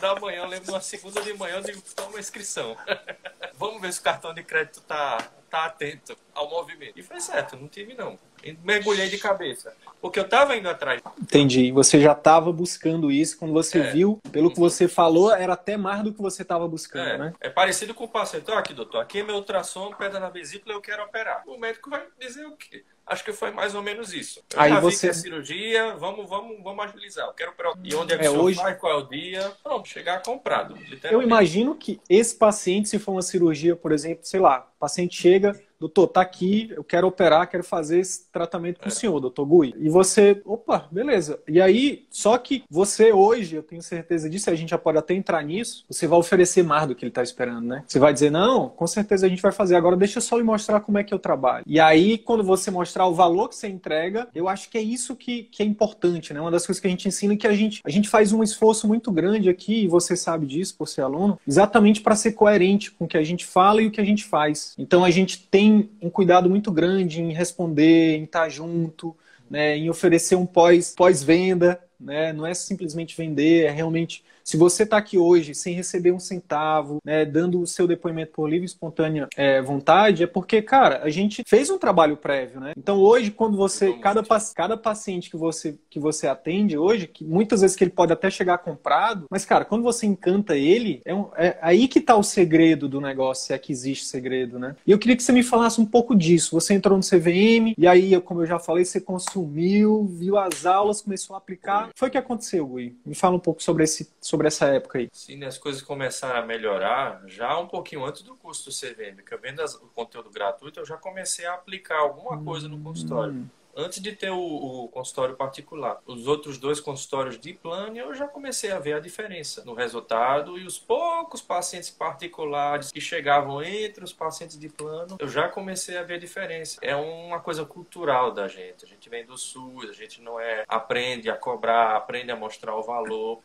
[0.00, 0.42] da manhã.
[0.42, 2.76] Eu lembro uma segunda de manhã eu digo, toma inscrição.
[3.54, 5.18] Vamos ver se o cartão de crédito tá
[5.50, 6.98] tá atento ao movimento.
[6.98, 8.18] E foi certo, não tive não.
[8.64, 9.74] Mergulhei de cabeça.
[10.00, 11.02] Porque eu estava indo atrás.
[11.20, 11.72] Entendi.
[11.72, 13.38] Você já estava buscando isso.
[13.38, 13.90] Quando você é.
[13.90, 17.18] viu, pelo que você falou, era até mais do que você estava buscando, é.
[17.18, 17.34] né?
[17.40, 18.50] É parecido com o paciente.
[18.50, 21.42] Ó, aqui, doutor, aqui é meu ultrassom, pedra na vesícula, eu quero operar.
[21.46, 22.84] O médico vai dizer o quê?
[23.06, 24.42] Acho que foi mais ou menos isso.
[24.52, 25.14] Eu Aí você...
[25.14, 27.26] cirurgia, vamos, vamos, vamos agilizar.
[27.26, 27.72] Eu quero operar.
[27.82, 28.58] E onde é que é, hoje...
[28.58, 29.52] faz, qual é o dia?
[29.62, 30.76] Pronto, chegar comprado.
[31.04, 35.20] Eu imagino que esse paciente, se for uma cirurgia, por exemplo, sei lá, o paciente
[35.20, 38.88] chega, doutor, tá aqui, eu quero operar, quero fazer esse tratamento com é.
[38.88, 39.74] o senhor, doutor Gui.
[39.78, 41.38] E você, opa, beleza.
[41.48, 45.14] E aí, só que você hoje, eu tenho certeza disso, a gente já pode até
[45.14, 47.84] entrar nisso, você vai oferecer mais do que ele tá esperando, né?
[47.86, 50.42] Você vai dizer, não, com certeza a gente vai fazer, agora deixa eu só lhe
[50.42, 51.64] mostrar como é que eu trabalho.
[51.66, 55.16] E aí, quando você mostrar o valor que você entrega, eu acho que é isso
[55.16, 56.40] que, que é importante, né?
[56.40, 58.42] Uma das coisas que a gente ensina é que a gente, a gente faz um
[58.42, 62.90] esforço muito grande aqui, e você sabe disso por ser aluno, exatamente para ser coerente
[62.90, 64.74] com o que a gente fala e o que a gente faz.
[64.78, 69.16] Então a gente tem tem um cuidado muito grande em responder, em estar junto,
[69.50, 74.84] né, em oferecer um pós-venda, pós né, não é simplesmente vender, é realmente se você
[74.84, 78.66] está aqui hoje sem receber um centavo, né, dando o seu depoimento por livre e
[78.66, 82.72] espontânea é, vontade, é porque, cara, a gente fez um trabalho prévio, né?
[82.78, 84.22] Então hoje, quando você, cada,
[84.54, 88.30] cada paciente que você, que você atende hoje, que muitas vezes que ele pode até
[88.30, 92.22] chegar comprado, mas, cara, quando você encanta ele, é, um, é aí que está o
[92.22, 94.76] segredo do negócio, se é que existe segredo, né?
[94.86, 96.54] E eu queria que você me falasse um pouco disso.
[96.54, 101.02] Você entrou no CVM, e aí, como eu já falei, você consumiu, viu as aulas,
[101.02, 101.90] começou a aplicar.
[101.96, 102.96] Foi o que aconteceu, Gui?
[103.04, 105.08] Me fala um pouco sobre esse sobre sobre essa época aí?
[105.12, 109.32] Sim, as coisas começaram a melhorar já um pouquinho antes do curso do CVM, que
[109.32, 113.32] eu vendo o conteúdo gratuito, eu já comecei a aplicar alguma coisa no consultório.
[113.32, 116.00] Hum antes de ter o, o, consultório particular.
[116.06, 120.58] Os outros dois consultórios de plano, eu já comecei a ver a diferença no resultado
[120.58, 125.98] e os poucos pacientes particulares que chegavam entre os pacientes de plano, eu já comecei
[125.98, 126.78] a ver a diferença.
[126.80, 128.84] É uma coisa cultural da gente.
[128.84, 132.74] A gente vem do SUS, a gente não é aprende a cobrar, aprende a mostrar
[132.76, 133.42] o valor.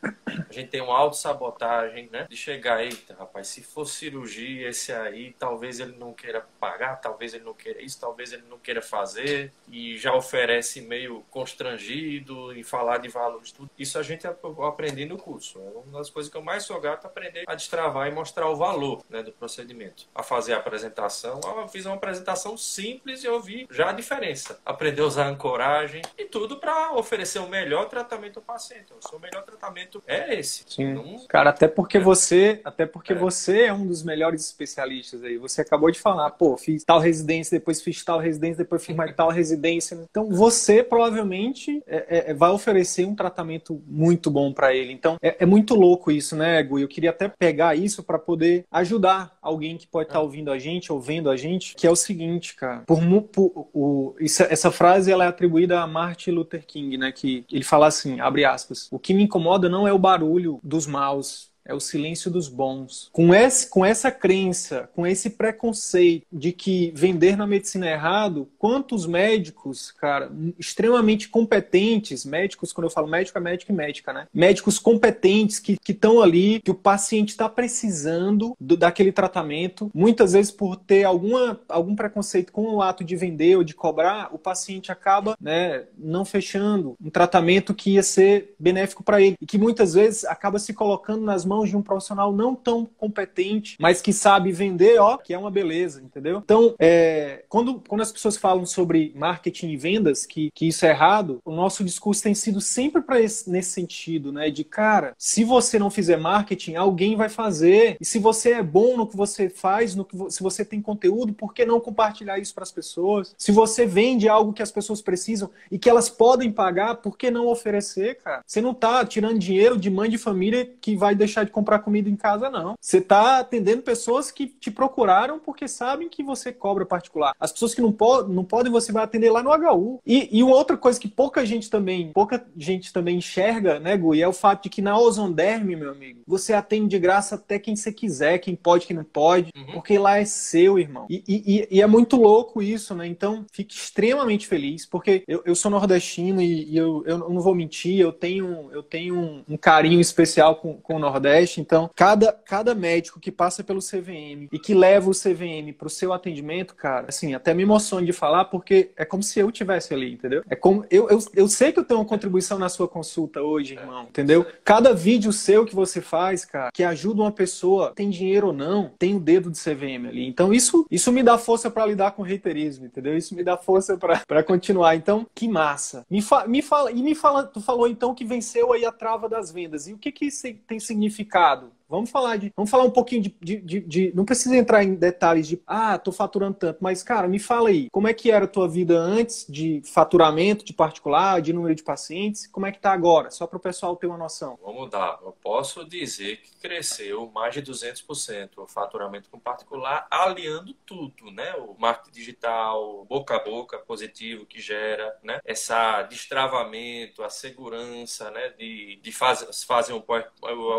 [0.49, 2.27] A gente tem uma autossabotagem, né?
[2.29, 7.33] De chegar, eita, rapaz, se for cirurgia esse aí, talvez ele não queira pagar, talvez
[7.33, 12.63] ele não queira isso, talvez ele não queira fazer e já oferece meio constrangido em
[12.63, 13.69] falar de valores, tudo.
[13.77, 15.59] Isso a gente aprendi no curso.
[15.59, 18.55] É uma das coisas que eu mais sou gato aprender a destravar e mostrar o
[18.55, 20.07] valor né, do procedimento.
[20.15, 24.59] A fazer a apresentação, eu fiz uma apresentação simples e eu vi já a diferença.
[24.65, 28.93] Aprender a usar ancoragem e tudo para oferecer o melhor tratamento ao paciente.
[28.93, 30.63] O seu melhor tratamento é esse.
[30.67, 30.93] Sim.
[30.93, 31.25] Não...
[31.27, 32.01] Cara, até porque é.
[32.01, 33.15] você, até porque é.
[33.15, 35.37] você é um dos melhores especialistas aí.
[35.37, 39.13] Você acabou de falar, pô, fiz tal residência, depois fiz tal residência, depois fiz mais
[39.15, 39.97] tal residência.
[40.11, 44.91] Então, você provavelmente é, é, é, vai oferecer um tratamento muito bom para ele.
[44.91, 46.79] Então, é, é, muito louco isso, né, Gu?
[46.79, 50.59] Eu queria até pegar isso para poder ajudar alguém que pode estar tá ouvindo a
[50.59, 52.83] gente, ou vendo a gente, que é o seguinte, cara.
[52.85, 57.11] Por, por o, isso, essa frase ela é atribuída a Martin Luther King, né?
[57.13, 60.85] Que ele fala assim, abre aspas, o que me incomoda não é o barulho dos
[60.85, 63.09] maus, é o silêncio dos bons.
[63.11, 68.49] Com, esse, com essa crença, com esse preconceito de que vender na medicina é errado,
[68.57, 74.27] quantos médicos, cara, extremamente competentes, médicos, quando eu falo médico, é médico e médica, né?
[74.33, 80.51] Médicos competentes que estão ali, que o paciente está precisando do, daquele tratamento, muitas vezes
[80.51, 84.91] por ter alguma, algum preconceito com o ato de vender ou de cobrar, o paciente
[84.91, 89.93] acaba né, não fechando um tratamento que ia ser benéfico para ele e que muitas
[89.93, 94.53] vezes acaba se colocando nas mãos de um profissional não tão competente, mas que sabe
[94.53, 96.41] vender, ó, que é uma beleza, entendeu?
[96.43, 100.89] Então, é, quando, quando as pessoas falam sobre marketing e vendas, que, que isso é
[100.89, 104.49] errado, o nosso discurso tem sido sempre para nesse sentido, né?
[104.49, 107.97] De cara, se você não fizer marketing, alguém vai fazer.
[107.99, 111.33] E se você é bom no que você faz, no que se você tem conteúdo,
[111.33, 113.35] por que não compartilhar isso para as pessoas?
[113.37, 117.29] Se você vende algo que as pessoas precisam e que elas podem pagar, por que
[117.29, 118.41] não oferecer, cara?
[118.45, 121.79] Você não tá tirando dinheiro de mãe de família que vai deixar deixar de comprar
[121.79, 122.75] comida em casa, não.
[122.79, 127.33] Você está atendendo pessoas que te procuraram porque sabem que você cobra particular.
[127.39, 129.99] As pessoas que não, po não podem, você vai atender lá no HU.
[130.05, 134.21] E, e uma outra coisa que pouca gente também, pouca gente também enxerga, né, Gui,
[134.21, 137.75] é o fato de que na Ozonderme, meu amigo, você atende de graça até quem
[137.75, 139.73] você quiser, quem pode, quem não pode, uhum.
[139.73, 141.05] porque lá é seu, irmão.
[141.09, 143.07] E, e, e, é muito louco isso, né?
[143.07, 147.55] Então, fique extremamente feliz, porque eu, eu sou nordestino e, e eu, eu não vou
[147.55, 152.31] mentir, eu tenho, eu tenho um, um carinho especial com, com o Nordeste, então, cada,
[152.31, 156.75] cada médico que passa pelo CVM e que leva o CVM para o seu atendimento,
[156.75, 160.43] cara, assim, até me emociono de falar, porque é como se eu tivesse ali, entendeu?
[160.49, 163.75] É como eu, eu, eu sei que eu tenho uma contribuição na sua consulta hoje,
[163.75, 164.45] irmão, entendeu?
[164.63, 168.91] Cada vídeo seu que você faz, cara, que ajuda uma pessoa, tem dinheiro ou não,
[168.97, 170.27] tem o dedo de CVM ali.
[170.27, 173.17] Então, isso, isso me dá força para lidar com reiterismo, entendeu?
[173.17, 174.95] Isso me dá força para continuar.
[174.95, 176.05] Então, que massa.
[176.09, 179.27] Me, fa, me fala, e me fala, tu falou então que venceu aí a trava
[179.27, 179.87] das vendas.
[179.87, 180.29] E o que que
[180.67, 181.20] tem significado?
[181.21, 182.53] significado Vamos falar de.
[182.55, 185.61] Vamos falar um pouquinho de, de, de, de, Não precisa entrar em detalhes de.
[185.67, 186.77] Ah, tô faturando tanto.
[186.79, 187.89] Mas, cara, me fala aí.
[187.91, 191.83] Como é que era a tua vida antes de faturamento de particular, de número de
[191.83, 192.47] pacientes?
[192.47, 193.29] Como é que tá agora?
[193.29, 194.57] Só para o pessoal ter uma noção.
[194.63, 195.19] Vamos dar.
[195.21, 201.55] Eu posso dizer que cresceu mais de 200% o faturamento com particular, aliando tudo, né?
[201.55, 205.41] O marketing digital, boca a boca positivo que gera, né?
[205.43, 208.49] Essa destravamento, a segurança, né?
[208.57, 210.01] De, de fazer, fazer um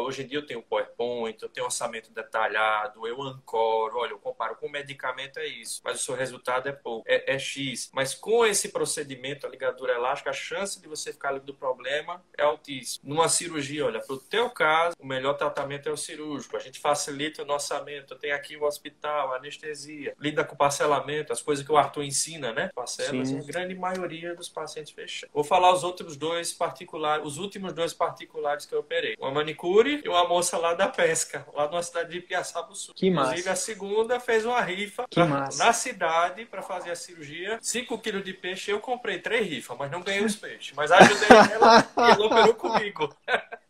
[0.05, 4.13] Hoje em dia eu tenho um PowerPoint PowerPoint, eu tenho orçamento detalhado, eu ancoro, olha,
[4.13, 7.91] eu comparo com medicamento é isso, mas o seu resultado é pouco, é, é X.
[7.93, 12.23] Mas com esse procedimento, a ligadura elástica, a chance de você ficar livre do problema
[12.37, 13.03] é altíssima.
[13.09, 16.57] Numa cirurgia, olha, para o teu caso, o melhor tratamento é o cirúrgico.
[16.57, 21.41] A gente facilita o nosso orçamento, tem aqui o hospital, anestesia, lida com parcelamento, as
[21.41, 22.71] coisas que o Arthur ensina, né?
[22.75, 23.39] Parcelas, Sim.
[23.39, 25.33] a grande maioria dos pacientes fechados.
[25.33, 29.17] Vou falar os outros dois particulares, os últimos dois particulares que eu operei.
[29.19, 32.93] Uma manicure e uma moça lá da pesca, lá na cidade de Piaçabuçu.
[32.95, 33.31] Que massa.
[33.31, 37.59] Inclusive, a segunda fez uma rifa pra, na cidade para fazer a cirurgia.
[37.61, 40.73] 5 quilos de peixe, eu comprei três rifas, mas não ganhei os peixes.
[40.77, 43.15] Mas ajudei ela e ela operou comigo.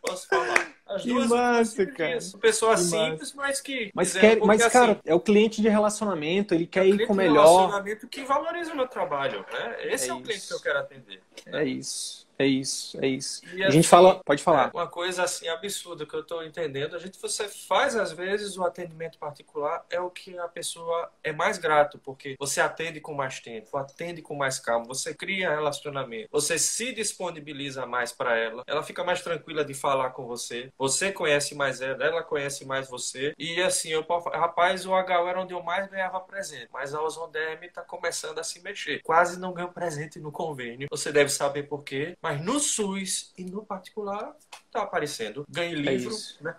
[0.00, 0.68] Posso falar.
[0.86, 2.18] As que duas massa, cara.
[2.40, 3.48] Pessoas que simples, massa.
[3.48, 3.90] mas que.
[3.94, 7.12] Mas, quer, mas assim, cara, é o cliente de relacionamento, ele quer é ir com
[7.12, 7.44] o melhor.
[7.44, 9.76] relacionamento que valoriza o meu trabalho, né?
[9.92, 11.20] Esse é, é o cliente que eu quero atender.
[11.46, 12.25] É isso.
[12.38, 13.42] É isso, é isso.
[13.54, 14.70] E a assim, gente fala, pode falar.
[14.74, 18.64] Uma coisa assim absurda que eu estou entendendo, a gente você faz às vezes o
[18.64, 23.40] atendimento particular é o que a pessoa é mais grato, porque você atende com mais
[23.40, 28.82] tempo, atende com mais calma, você cria relacionamento, você se disponibiliza mais para ela, ela
[28.82, 33.32] fica mais tranquila de falar com você, você conhece mais ela, ela conhece mais você
[33.38, 37.64] e assim eu rapaz o HU era onde eu mais ganhava presente, mas a Ozonderm
[37.64, 41.82] está começando a se mexer, quase não ganho presente no convênio, você deve saber por
[41.82, 44.36] quê mas no SUS e no particular
[44.66, 45.46] está aparecendo.
[45.48, 46.56] Ganhe é livro, é né?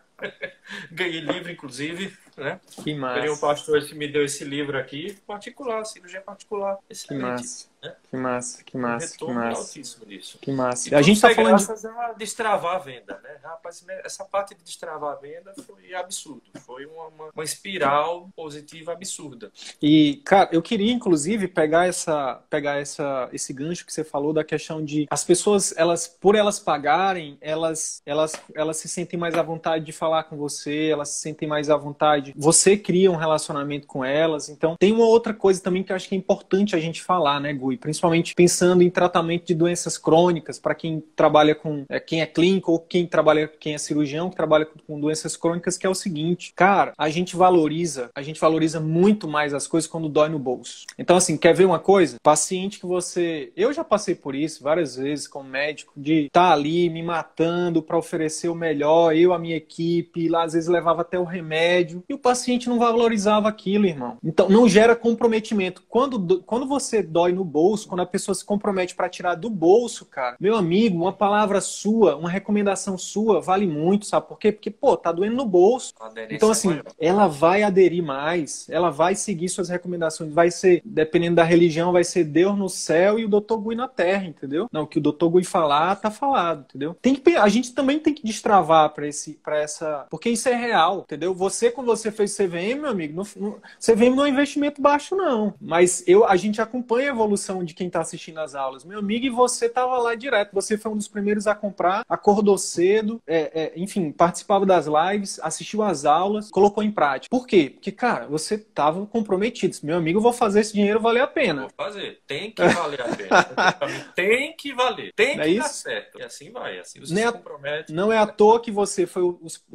[0.92, 2.60] Ganhei livro, inclusive, né?
[2.84, 3.22] Que massa.
[3.22, 6.78] Tem um pastor que me deu esse livro aqui, particular, cirurgia particular.
[6.90, 7.24] Excelente.
[7.24, 7.68] Que massa.
[7.82, 7.96] Né?
[8.10, 9.62] Que massa, que massa, um que massa.
[9.62, 10.40] altíssimo disso.
[10.42, 10.98] Que massa.
[10.98, 11.88] a gente tá falando graças de...
[11.88, 13.38] a destravar a venda, né?
[13.44, 16.42] Rapaz, essa parte de destravar a venda foi absurdo.
[16.66, 19.52] Foi uma, uma, uma espiral positiva absurda.
[19.82, 24.44] E, cara, eu queria, inclusive, pegar essa, pegar essa, esse gancho que você falou da
[24.44, 29.44] questão de as pessoas, elas, por elas pagarem, elas, elas, elas se sentem mais à
[29.44, 32.34] vontade de falar falar com você, elas se sentem mais à vontade.
[32.36, 34.48] Você cria um relacionamento com elas.
[34.48, 37.42] Então, tem uma outra coisa também que eu acho que é importante a gente falar,
[37.42, 37.76] né, Gui?
[37.76, 42.72] Principalmente pensando em tratamento de doenças crônicas, para quem trabalha com, é, quem é clínico
[42.72, 46.54] ou quem trabalha, quem é cirurgião, que trabalha com doenças crônicas, que é o seguinte,
[46.56, 50.86] cara, a gente valoriza, a gente valoriza muito mais as coisas quando dói no bolso.
[50.98, 52.16] Então, assim, quer ver uma coisa?
[52.24, 53.52] Paciente que você.
[53.58, 57.82] Eu já passei por isso várias vezes como médico, de estar tá ali me matando
[57.82, 61.24] para oferecer o melhor, eu, a minha equipe equipe, lá às vezes levava até o
[61.24, 64.18] remédio, e o paciente não valorizava aquilo, irmão.
[64.24, 65.84] Então não gera comprometimento.
[65.88, 70.06] Quando, quando você dói no bolso, quando a pessoa se compromete para tirar do bolso,
[70.06, 74.52] cara, meu amigo, uma palavra sua, uma recomendação sua vale muito, sabe por quê?
[74.52, 75.94] Porque, pô, tá doendo no bolso.
[76.30, 81.44] Então, assim, ela vai aderir mais, ela vai seguir suas recomendações, vai ser, dependendo da
[81.44, 83.56] religião, vai ser Deus no céu e o Dr.
[83.58, 84.68] Gui na terra, entendeu?
[84.72, 85.28] Não, o que o Dr.
[85.28, 86.96] Gui falar, tá falado, entendeu?
[87.02, 90.08] Tem que, a gente também tem que destravar para esse, para essa essa.
[90.10, 91.34] Porque isso é real, entendeu?
[91.34, 95.16] Você, quando você fez CVM, meu amigo, no, no, CVM não é um investimento baixo,
[95.16, 95.54] não.
[95.60, 98.84] Mas eu, a gente acompanha a evolução de quem está assistindo as aulas.
[98.84, 100.54] Meu amigo, e você estava lá direto.
[100.54, 105.40] Você foi um dos primeiros a comprar, acordou cedo, é, é, enfim, participava das lives,
[105.42, 107.36] assistiu às aulas, colocou em prática.
[107.36, 107.72] Por quê?
[107.74, 109.78] Porque, cara, você estava comprometido.
[109.84, 111.62] Meu amigo, eu vou fazer esse dinheiro valer a pena.
[111.62, 112.20] Vou fazer.
[112.26, 114.12] Tem que valer a pena.
[114.16, 115.14] tem que valer.
[115.14, 116.20] Tem que é dar certo.
[116.20, 116.80] E assim vai.
[116.80, 117.94] Assim você não se compromete.
[117.94, 119.24] Não é à toa que você foi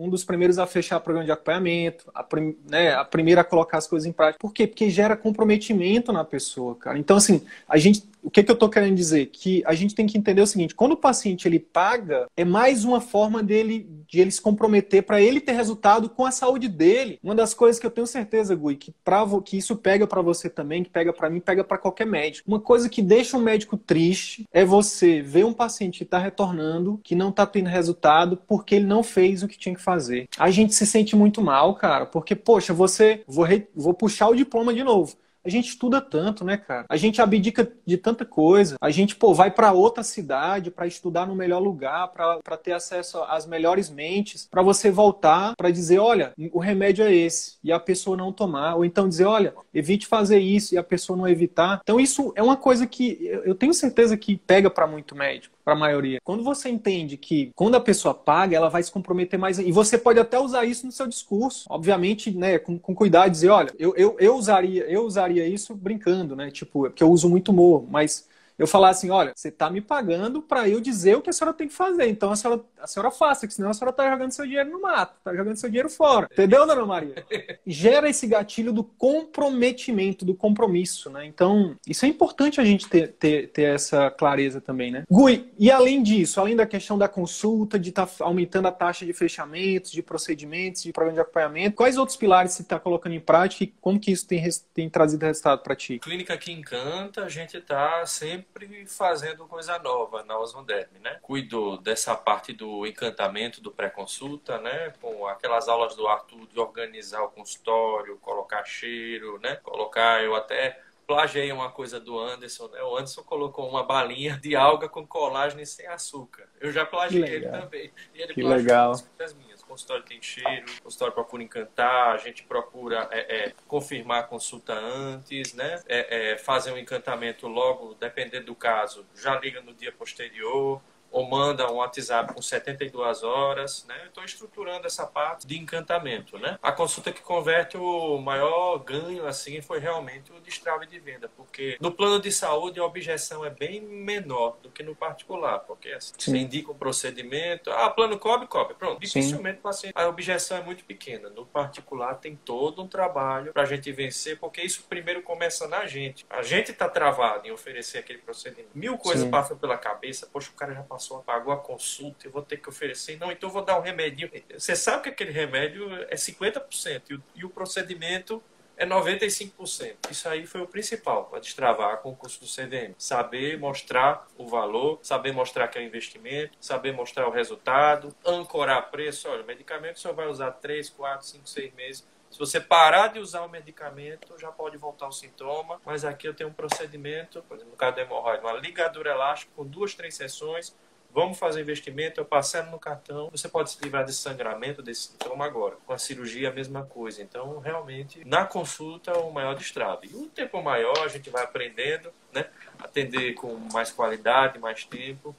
[0.02, 3.44] um dos primeiros a fechar o programa de acompanhamento, a, prim, né, a primeira a
[3.44, 4.38] colocar as coisas em prática.
[4.40, 4.66] Por quê?
[4.66, 6.98] Porque gera comprometimento na pessoa, cara.
[6.98, 9.26] Então, assim, a gente o que, que eu estou querendo dizer?
[9.26, 12.84] Que a gente tem que entender o seguinte: quando o paciente ele paga, é mais
[12.84, 17.18] uma forma dele de ele se comprometer para ele ter resultado com a saúde dele.
[17.22, 20.48] Uma das coisas que eu tenho certeza, Gui, que, pra, que isso pega para você
[20.48, 22.48] também, que pega para mim, pega para qualquer médico.
[22.48, 27.00] Uma coisa que deixa um médico triste é você ver um paciente que está retornando,
[27.02, 30.28] que não está tendo resultado porque ele não fez o que tinha que fazer.
[30.38, 33.22] A gente se sente muito mal, cara, porque, poxa, você.
[33.26, 36.86] Vou, re, vou puxar o diploma de novo a gente estuda tanto, né, cara?
[36.88, 38.76] A gente abdica de tanta coisa.
[38.80, 43.22] A gente, pô, vai para outra cidade para estudar no melhor lugar, para ter acesso
[43.24, 47.80] às melhores mentes, para você voltar para dizer, olha, o remédio é esse, e a
[47.80, 48.76] pessoa não tomar.
[48.76, 51.80] Ou então dizer, olha, evite fazer isso e a pessoa não evitar.
[51.82, 55.74] Então, isso é uma coisa que eu tenho certeza que pega para muito médico para
[55.74, 56.18] a maioria.
[56.24, 59.58] Quando você entende que quando a pessoa paga, ela vai se comprometer mais.
[59.58, 61.66] E você pode até usar isso no seu discurso.
[61.68, 66.34] Obviamente, né, com, com cuidado, dizer, olha, eu, eu, eu, usaria, eu usaria isso brincando,
[66.34, 66.50] né?
[66.50, 68.28] Tipo, porque eu uso muito humor, mas
[68.62, 71.52] eu falar assim, olha, você está me pagando para eu dizer o que a senhora
[71.56, 72.06] tem que fazer.
[72.06, 74.80] Então a senhora, a senhora faça, que senão a senhora está jogando seu dinheiro no
[74.80, 76.28] mato, está jogando seu dinheiro fora.
[76.30, 77.26] Entendeu, dona Maria?
[77.66, 81.26] Gera esse gatilho do comprometimento, do compromisso, né?
[81.26, 85.02] Então, isso é importante a gente ter, ter, ter essa clareza também, né?
[85.10, 89.04] Gui, e além disso, além da questão da consulta, de estar tá aumentando a taxa
[89.04, 93.20] de fechamentos, de procedimentos, de programa de acompanhamento, quais outros pilares você está colocando em
[93.20, 95.98] prática e como que isso tem, tem trazido resultado para ti?
[95.98, 101.18] Clínica que encanta, a gente está sempre sempre fazendo coisa nova na Osmonderm, né?
[101.22, 104.92] Cuido dessa parte do encantamento, do pré-consulta, né?
[105.00, 109.56] Com aquelas aulas do Arthur de organizar o consultório, colocar cheiro, né?
[109.56, 112.82] Colocar, eu até plagiei uma coisa do Anderson, né?
[112.82, 116.48] O Anderson colocou uma balinha de alga com colágeno sem açúcar.
[116.60, 117.90] Eu já plagiei ele também.
[118.14, 118.92] E ele que legal.
[118.92, 124.20] as minhas consultório tem cheiro, o consultório procura encantar, a gente procura é, é, confirmar
[124.20, 125.80] a consulta antes, né?
[125.88, 130.80] É, é fazer um encantamento logo, dependendo do caso, já liga no dia posterior
[131.12, 134.06] ou manda um WhatsApp com 72 horas, né?
[134.06, 136.58] Estou estruturando essa parte de encantamento, né?
[136.62, 141.76] A consulta que converte o maior ganho assim foi realmente o destrave de venda, porque
[141.80, 146.12] no plano de saúde a objeção é bem menor do que no particular, porque assim,
[146.16, 149.00] você indica um procedimento, ah, plano cobre, cobre, pronto.
[149.00, 151.28] Dificilmente o paciente, a objeção é muito pequena.
[151.28, 155.86] No particular tem todo um trabalho para a gente vencer, porque isso primeiro começa na
[155.86, 156.24] gente.
[156.30, 158.70] A gente está travado em oferecer aquele procedimento.
[158.74, 159.30] Mil coisas Sim.
[159.30, 162.58] passam pela cabeça, poxa, o cara já passou passou, pagou a consulta, eu vou ter
[162.58, 163.18] que oferecer.
[163.18, 164.30] Não, então eu vou dar um remedinho.
[164.56, 168.42] Você sabe que aquele remédio é 50% e o, e o procedimento
[168.76, 170.10] é 95%.
[170.10, 172.94] Isso aí foi o principal para destravar o curso do CVM.
[172.96, 178.90] Saber mostrar o valor, saber mostrar que é um investimento, saber mostrar o resultado, ancorar
[178.90, 179.28] preço.
[179.28, 182.12] Olha, o medicamento senhor vai usar 3, 4, 5, 6 meses.
[182.30, 185.78] Se você parar de usar o medicamento, já pode voltar o sintoma.
[185.84, 189.52] Mas aqui eu tenho um procedimento, por exemplo, no caso da hemorroida, uma ligadura elástica
[189.54, 190.74] com duas, três sessões
[191.12, 195.44] vamos fazer investimento, eu parcelo no cartão, você pode se livrar desse sangramento, desse sintoma
[195.44, 195.76] agora.
[195.86, 197.22] Com a cirurgia, a mesma coisa.
[197.22, 200.08] Então, realmente, na consulta, o maior destrave.
[200.10, 202.46] E o tempo maior, a gente vai aprendendo, né?
[202.78, 205.36] Atender com mais qualidade, mais tempo.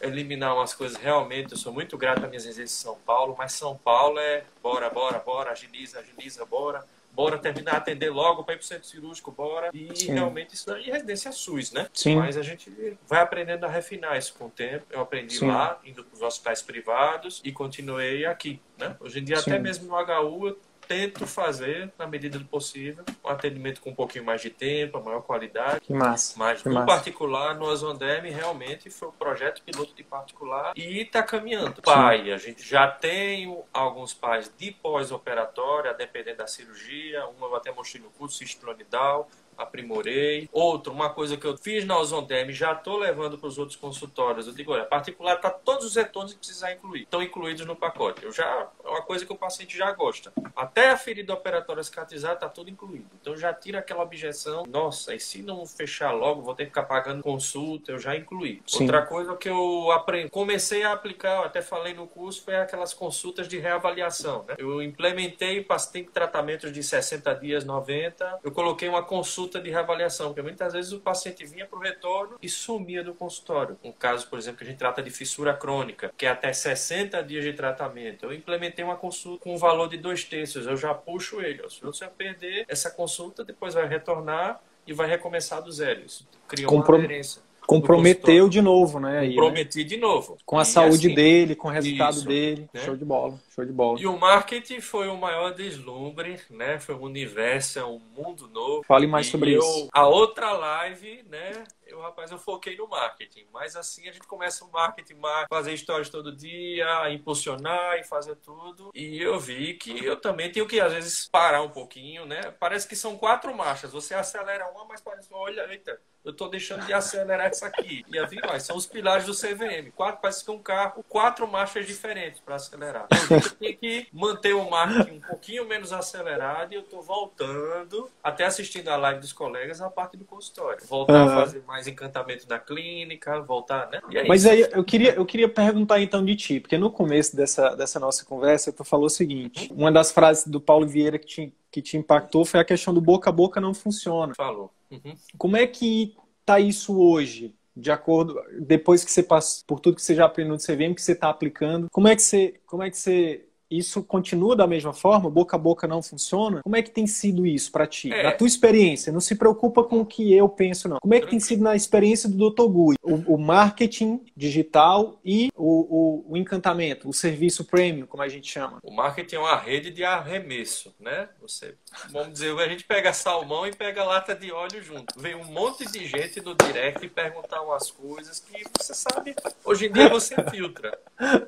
[0.00, 3.52] Eliminar umas coisas realmente, eu sou muito grato às minhas residências em São Paulo, mas
[3.52, 6.84] São Paulo é bora, bora, bora, agiliza, agiliza, bora
[7.18, 9.70] bora terminar, atender logo para ir para o centro cirúrgico, bora.
[9.74, 10.12] E Sim.
[10.12, 11.88] realmente isso aí é residência SUS, né?
[11.92, 12.14] Sim.
[12.14, 12.72] Mas a gente
[13.08, 14.86] vai aprendendo a refinar isso com o tempo.
[14.88, 15.48] Eu aprendi Sim.
[15.48, 18.94] lá, indo para os hospitais privados e continuei aqui, né?
[19.00, 19.50] Hoje em dia, Sim.
[19.50, 23.94] até mesmo no HU, eu tento fazer, na medida do possível, um atendimento com um
[23.94, 25.80] pouquinho mais de tempo, maior qualidade.
[25.80, 26.34] Que massa.
[26.38, 26.86] Mas, que no massa.
[26.86, 31.82] particular, no Azondem, realmente foi um projeto piloto de particular e está caminhando.
[31.82, 37.26] Pai, a gente já tem alguns pais de pós-operatória, dependendo da cirurgia.
[37.26, 40.48] Uma eu até mostrei no curso, cistolonidal aprimorei.
[40.52, 44.46] Outro, uma coisa que eu fiz na Ozondem, já estou levando para os outros consultórios.
[44.46, 48.24] Eu digo, olha, particular está todos os retons que precisar incluir, estão incluídos no pacote.
[48.24, 50.32] Eu já é uma coisa que o paciente já gosta.
[50.54, 53.08] Até a ferida operatória cicatrizada está tudo incluído.
[53.20, 56.84] Então já tira aquela objeção, nossa, e se não fechar logo, vou ter que ficar
[56.84, 58.62] pagando consulta, eu já incluí.
[58.66, 58.84] Sim.
[58.84, 62.94] Outra coisa que eu aprendi, comecei a aplicar, eu até falei no curso, foi aquelas
[62.94, 64.44] consultas de reavaliação.
[64.46, 64.54] Né?
[64.58, 70.42] Eu implementei, passei tratamentos de 60 dias, 90, eu coloquei uma consulta de reavaliação, porque
[70.42, 73.78] muitas vezes o paciente vinha para o retorno e sumia do consultório.
[73.82, 77.22] Um caso, por exemplo, que a gente trata de fissura crônica, que é até 60
[77.22, 78.26] dias de tratamento.
[78.26, 81.62] Eu implementei uma consulta com um valor de dois terços, eu já puxo ele.
[81.70, 86.00] Se você perder essa consulta, depois vai retornar e vai recomeçar do zero.
[86.04, 87.42] Isso cria uma Comprom aderência.
[87.68, 89.18] Comprometeu de novo, né?
[89.18, 89.34] Aí, né?
[89.34, 89.84] Comprometi né?
[89.84, 90.38] de novo.
[90.46, 92.66] Com a e saúde assim, dele, com o resultado isso, dele.
[92.72, 92.80] Né?
[92.80, 94.00] Show de bola, show de bola.
[94.00, 96.78] E o marketing foi o maior deslumbre, né?
[96.78, 98.84] Foi um universo, é um mundo novo.
[98.84, 99.88] Fale mais e sobre eu, isso.
[99.92, 101.64] A outra live, né?
[101.88, 103.46] eu, rapaz, eu foquei no marketing.
[103.52, 105.16] Mas assim a gente começa o marketing,
[105.48, 108.90] fazer histórias todo dia, impulsionar e fazer tudo.
[108.94, 112.54] E eu vi que eu também tenho que, às vezes, parar um pouquinho, né?
[112.58, 113.92] Parece que são quatro marchas.
[113.92, 118.04] Você acelera uma, mas parece, olha, eita, eu estou deixando de acelerar essa aqui.
[118.12, 119.90] E assim vai, são os pilares do CVM.
[119.94, 123.06] Quatro, parece que é um carro, quatro marchas diferentes para acelerar.
[123.30, 128.44] Eu tenho que manter o marketing um pouquinho menos acelerado e eu estou voltando, até
[128.44, 130.84] assistindo a live dos colegas, a parte do consultório.
[130.86, 131.32] Voltar uhum.
[131.32, 134.00] a fazer mais encantamento da clínica, voltar, né?
[134.12, 137.74] É Mas aí eu queria, eu queria perguntar então de ti, porque no começo dessa,
[137.74, 141.54] dessa nossa conversa tu falou o seguinte: uma das frases do Paulo Vieira que te,
[141.70, 144.34] que te impactou foi a questão do boca a boca não funciona.
[144.34, 144.70] Falou.
[144.90, 145.14] Uhum.
[145.36, 146.14] Como é que
[146.44, 147.54] tá isso hoje?
[147.76, 151.02] De acordo, depois que você passa por tudo que você já aprendeu no CVM, que
[151.02, 154.92] você está aplicando, como é que você, como é que você isso continua da mesma
[154.92, 155.30] forma?
[155.30, 156.62] Boca a boca não funciona?
[156.62, 158.12] Como é que tem sido isso para ti?
[158.12, 158.22] É.
[158.22, 160.98] Na tua experiência, não se preocupa com o que eu penso, não.
[160.98, 162.66] Como é que tem sido na experiência do Dr.
[162.68, 162.96] Gui?
[163.02, 168.50] O, o marketing digital e o, o, o, encantamento, o serviço premium, como a gente
[168.50, 168.78] chama.
[168.82, 171.28] O marketing é uma rede de arremesso, né?
[171.40, 171.74] Você,
[172.10, 175.18] vamos dizer, a gente pega salmão e pega lata de óleo junto.
[175.18, 179.92] Vem um monte de gente no direct perguntar umas coisas que você sabe, hoje em
[179.92, 180.98] dia você filtra.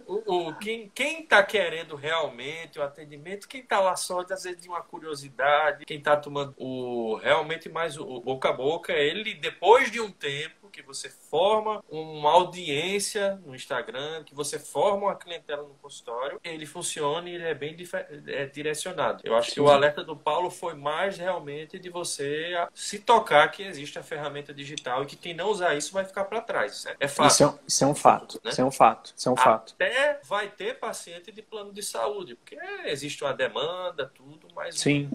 [0.07, 4.43] O, o, quem, quem tá querendo realmente realmente o atendimento, quem está lá só, às
[4.43, 9.35] vezes, de uma curiosidade, quem está tomando o realmente mais o boca a boca, ele,
[9.35, 15.17] depois de um tempo, que você forma uma audiência no Instagram, que você forma uma
[15.17, 17.77] clientela no consultório, ele funciona e ele é bem
[18.27, 19.23] é direcionado.
[19.25, 19.55] Eu acho Sim.
[19.55, 24.03] que o alerta do Paulo foi mais realmente de você se tocar que existe a
[24.03, 26.85] ferramenta digital e que quem não usar isso vai ficar para trás.
[26.99, 27.31] É fato.
[27.31, 28.41] Isso é, isso é um fato.
[28.45, 28.51] Né?
[28.51, 29.13] Isso é um fato.
[29.17, 29.75] Isso é um fato.
[29.75, 35.11] Até vai ter paciente de plano de saúde, porque existe uma demanda, tudo, mas Sim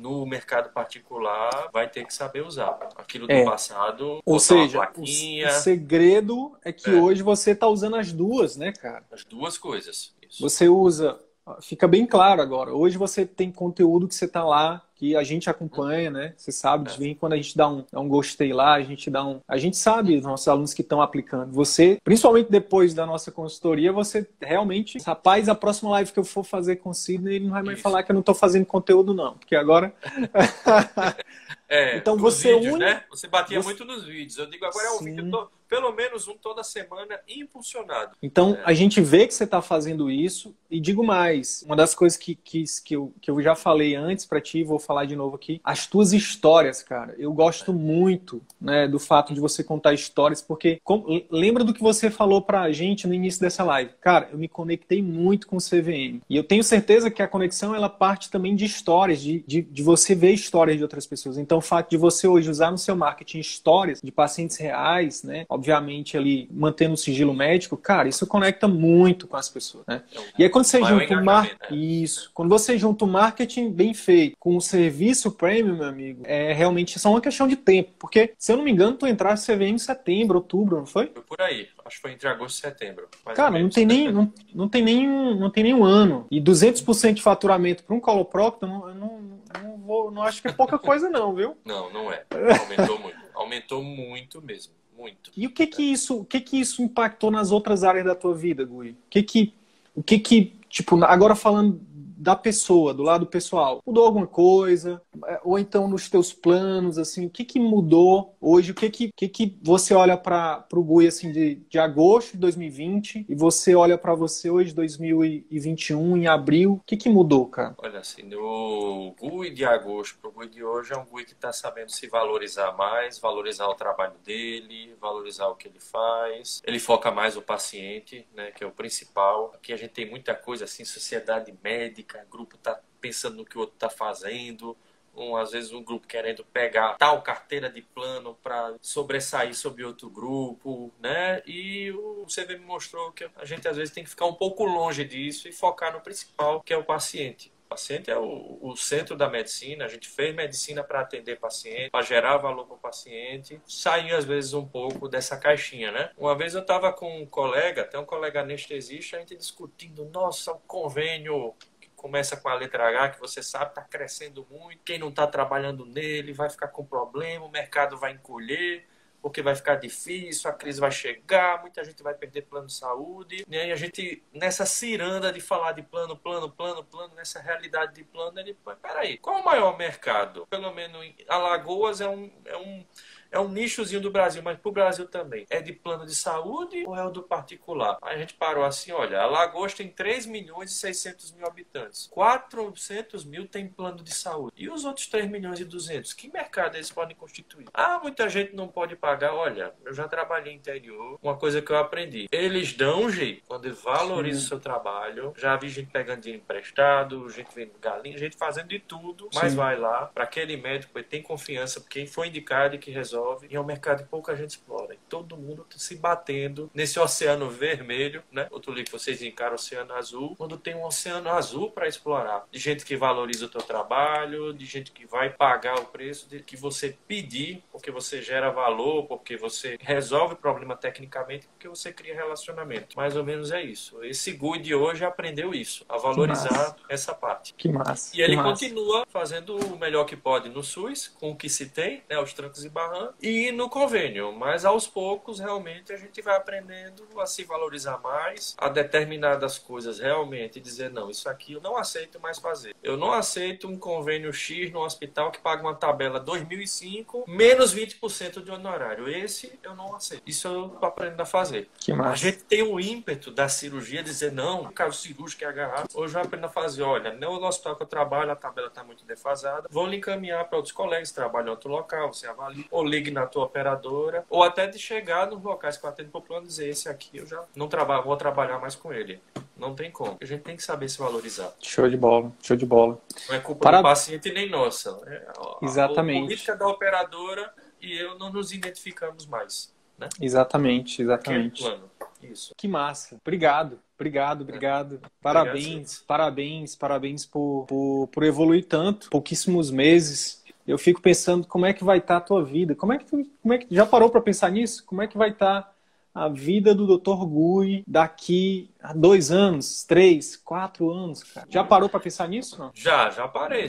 [0.00, 2.78] no mercado particular vai ter que saber usar.
[2.96, 3.44] Aquilo do é.
[3.44, 6.94] passado, ou seja, o, o, segredo é que é.
[6.94, 9.04] hoje você está usando as duas, né, cara?
[9.12, 10.14] As duas coisas.
[10.28, 10.42] Isso.
[10.42, 11.18] Você usa,
[11.60, 12.72] fica bem claro agora.
[12.72, 16.34] Hoje você tem conteúdo que você está lá que a gente acompanha, né?
[16.36, 17.14] Você sabe, de é.
[17.14, 19.40] quando a gente dá um, dá um gostei lá, a gente dá um.
[19.48, 21.50] A gente sabe, os nossos alunos que estão aplicando.
[21.52, 24.98] Você, principalmente depois da nossa consultoria, você realmente.
[24.98, 27.78] Rapaz, a próxima live que eu for fazer com o Sidney, ele não vai mais
[27.78, 27.82] Isso.
[27.82, 29.38] falar que eu não estou fazendo conteúdo, não.
[29.38, 29.94] Porque agora.
[31.70, 32.84] É, então você vídeos, une...
[32.84, 33.04] né?
[33.08, 33.68] Você batia você...
[33.68, 34.36] muito nos vídeos.
[34.36, 38.16] Eu digo agora é um vídeo, tô, pelo menos um toda semana impulsionado.
[38.20, 38.62] Então é.
[38.64, 42.34] a gente vê que você está fazendo isso e digo mais, uma das coisas que,
[42.34, 45.60] que, que, eu, que eu já falei antes para ti, vou falar de novo aqui,
[45.62, 47.14] as tuas histórias, cara.
[47.16, 51.22] Eu gosto muito, né, do fato de você contar histórias, porque com...
[51.30, 53.92] lembra do que você falou para a gente no início dessa live.
[54.00, 57.72] Cara, eu me conectei muito com o CVM e eu tenho certeza que a conexão
[57.72, 61.38] ela parte também de histórias, de, de, de você ver histórias de outras pessoas.
[61.38, 65.46] Então o fato de você hoje usar no seu marketing histórias de pacientes reais, né?
[65.48, 70.02] Obviamente ali mantendo o sigilo médico, cara, isso conecta muito com as pessoas, né?
[70.16, 71.44] É e aí quando você junta o mar...
[71.44, 71.76] Né?
[71.76, 76.52] isso, quando você junta o marketing bem feito com o serviço premium, meu amigo, é
[76.52, 79.74] realmente só uma questão de tempo, porque se eu não me engano, tu entraste CVM
[79.74, 81.06] em setembro, outubro, não foi?
[81.08, 83.08] Foi por aí acho que foi entre agosto e setembro.
[83.34, 86.26] Cara, não tem, nem, não, não, tem nem um, não tem nem um ano.
[86.30, 89.20] E 200% de faturamento para um coloprocto, não, eu não,
[89.60, 91.56] não, vou, não acho que é pouca coisa não, viu?
[91.66, 92.24] Não, não é.
[92.60, 93.18] Aumentou muito.
[93.34, 94.72] Aumentou muito mesmo.
[94.96, 95.30] Muito.
[95.36, 98.34] E o que que isso, o que que isso impactou nas outras áreas da tua
[98.34, 98.90] vida, Gui?
[98.90, 99.54] O que que,
[99.94, 101.80] o que que, tipo, agora falando
[102.20, 103.80] da pessoa, do lado pessoal.
[103.86, 105.00] Mudou alguma coisa?
[105.26, 108.72] É, ou então nos teus planos, assim, o que que mudou hoje?
[108.72, 112.38] O que que, que, que você olha para o Gui, assim, de, de agosto de
[112.38, 116.74] 2020 e você olha para você hoje, 2021, em abril?
[116.74, 117.74] O que que mudou, cara?
[117.78, 121.32] Olha, assim, o Gui de agosto para o Gui de hoje é um Gui que
[121.32, 126.60] está sabendo se valorizar mais, valorizar o trabalho dele, valorizar o que ele faz.
[126.66, 129.52] Ele foca mais o paciente, né, que é o principal.
[129.54, 133.56] Aqui a gente tem muita coisa, assim, sociedade médica, o grupo está pensando no que
[133.56, 134.76] o outro está fazendo,
[135.14, 140.08] um, às vezes um grupo querendo pegar tal carteira de plano para sobressair sobre outro
[140.08, 141.42] grupo, né?
[141.46, 144.64] E o CV me mostrou que a gente às vezes tem que ficar um pouco
[144.64, 147.52] longe disso e focar no principal, que é o paciente.
[147.66, 149.84] O paciente é o, o centro da medicina.
[149.84, 153.60] A gente fez medicina para atender paciente, para gerar valor para o paciente.
[153.64, 156.10] Sair, às vezes, um pouco dessa caixinha, né?
[156.18, 160.50] Uma vez eu estava com um colega, até um colega anestesista, a gente discutindo: nossa,
[160.50, 161.54] o convênio
[162.00, 164.82] começa com a letra H, que você sabe está crescendo muito.
[164.82, 168.86] Quem não está trabalhando nele vai ficar com problema, o mercado vai encolher
[169.20, 173.44] porque vai ficar difícil, a crise vai chegar, muita gente vai perder plano de saúde.
[173.46, 173.68] Né?
[173.68, 178.02] E a gente, nessa ciranda de falar de plano, plano, plano, plano, nessa realidade de
[178.02, 180.46] plano, ele, peraí, qual é o maior mercado?
[180.46, 182.82] Pelo menos Alagoas é um, é um
[183.30, 185.46] é um nichozinho do Brasil, mas para o Brasil também.
[185.48, 187.98] É de plano de saúde ou é o do particular?
[188.02, 192.08] A gente parou assim, olha, Alagoas tem 3 milhões e 600 mil habitantes.
[192.10, 194.54] 400 mil tem plano de saúde.
[194.56, 196.12] E os outros 3 milhões e 200?
[196.12, 197.68] Que mercado eles podem constituir?
[197.72, 199.34] Ah, muita gente não pode pagar.
[199.34, 201.18] Olha, eu já trabalhei interior.
[201.22, 202.26] Uma coisa que eu aprendi.
[202.32, 203.42] Eles dão um jeito.
[203.46, 205.32] Quando valorizam o seu trabalho.
[205.36, 209.28] Já vi gente pegando dinheiro emprestado, gente vendo galinha, gente fazendo de tudo.
[209.34, 209.56] Mas Sim.
[209.56, 213.46] vai lá, para aquele médico, ele tem confiança, porque foi indicado e que resolve resolve
[213.50, 214.94] e é um mercado que pouca gente explora.
[214.94, 218.48] E todo mundo tá se batendo nesse oceano vermelho, né?
[218.50, 222.46] Outro livro que vocês encaram oceano azul, quando tem um oceano azul para explorar.
[222.50, 226.40] De gente que valoriza o teu trabalho, de gente que vai pagar o preço de
[226.40, 231.92] que você pedir, porque você gera valor, porque você resolve o problema tecnicamente, porque você
[231.92, 232.96] cria relacionamento.
[232.96, 234.02] Mais ou menos é isso.
[234.04, 237.54] Esse GUI de hoje aprendeu isso, a valorizar essa parte.
[237.54, 238.16] Que massa.
[238.16, 238.50] E ele massa.
[238.50, 242.32] continua fazendo o melhor que pode no SUS, com o que se tem, né, os
[242.32, 244.32] trancos e barrancos, e no convênio.
[244.32, 249.98] Mas aos poucos, realmente, a gente vai aprendendo a se valorizar mais, a determinadas coisas
[249.98, 252.74] realmente dizer: não, isso aqui eu não aceito mais fazer.
[252.82, 258.42] Eu não aceito um convênio X no hospital que paga uma tabela 2005 menos 20%
[258.42, 259.08] de honorário.
[259.08, 260.22] Esse eu não aceito.
[260.26, 261.68] Isso eu tô aprendendo a fazer.
[262.04, 265.84] A gente tem o ímpeto da cirurgia dizer: não, o caso cirúrgico é agarrar.
[265.94, 269.04] Hoje eu aprendo a fazer: olha, no hospital que eu trabalho, a tabela está muito
[269.04, 272.99] defasada, vou lhe encaminhar para outros colegas trabalham em outro local, você avalia, ou ligue
[273.00, 276.44] ligue na tua operadora, ou até de chegar nos locais que eu atendo por plano
[276.44, 279.20] e dizer, esse aqui eu já não trabalho, vou trabalhar mais com ele.
[279.56, 280.18] Não tem como.
[280.20, 281.52] A gente tem que saber se valorizar.
[281.60, 283.00] Show de bola, show de bola.
[283.28, 283.78] Não é culpa Para...
[283.78, 284.98] do paciente nem nossa.
[285.06, 285.26] É
[285.62, 286.18] Exatamente.
[286.18, 289.72] A política da operadora e eu não nos identificamos mais.
[289.98, 290.08] Né?
[290.20, 291.62] Exatamente, exatamente.
[291.62, 291.90] plano.
[292.22, 292.54] Isso.
[292.56, 293.16] Que massa.
[293.20, 293.78] Obrigado.
[293.94, 294.94] Obrigado, obrigado.
[294.94, 295.08] É.
[295.20, 299.10] Parabéns, obrigado, parabéns, parabéns por, por, por evoluir tanto.
[299.10, 302.74] Pouquíssimos meses eu fico pensando como é que vai estar tá a tua vida.
[302.74, 304.84] Como é que tu, como é que já parou para pensar nisso?
[304.84, 305.74] Como é que vai estar tá
[306.14, 307.24] a vida do Dr.
[307.24, 311.46] Gui daqui a dois anos, três, quatro anos, cara?
[311.48, 312.58] Já parou para pensar nisso?
[312.58, 312.70] Não?
[312.74, 313.66] Já, já parei.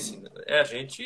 [0.47, 1.03] É, a gente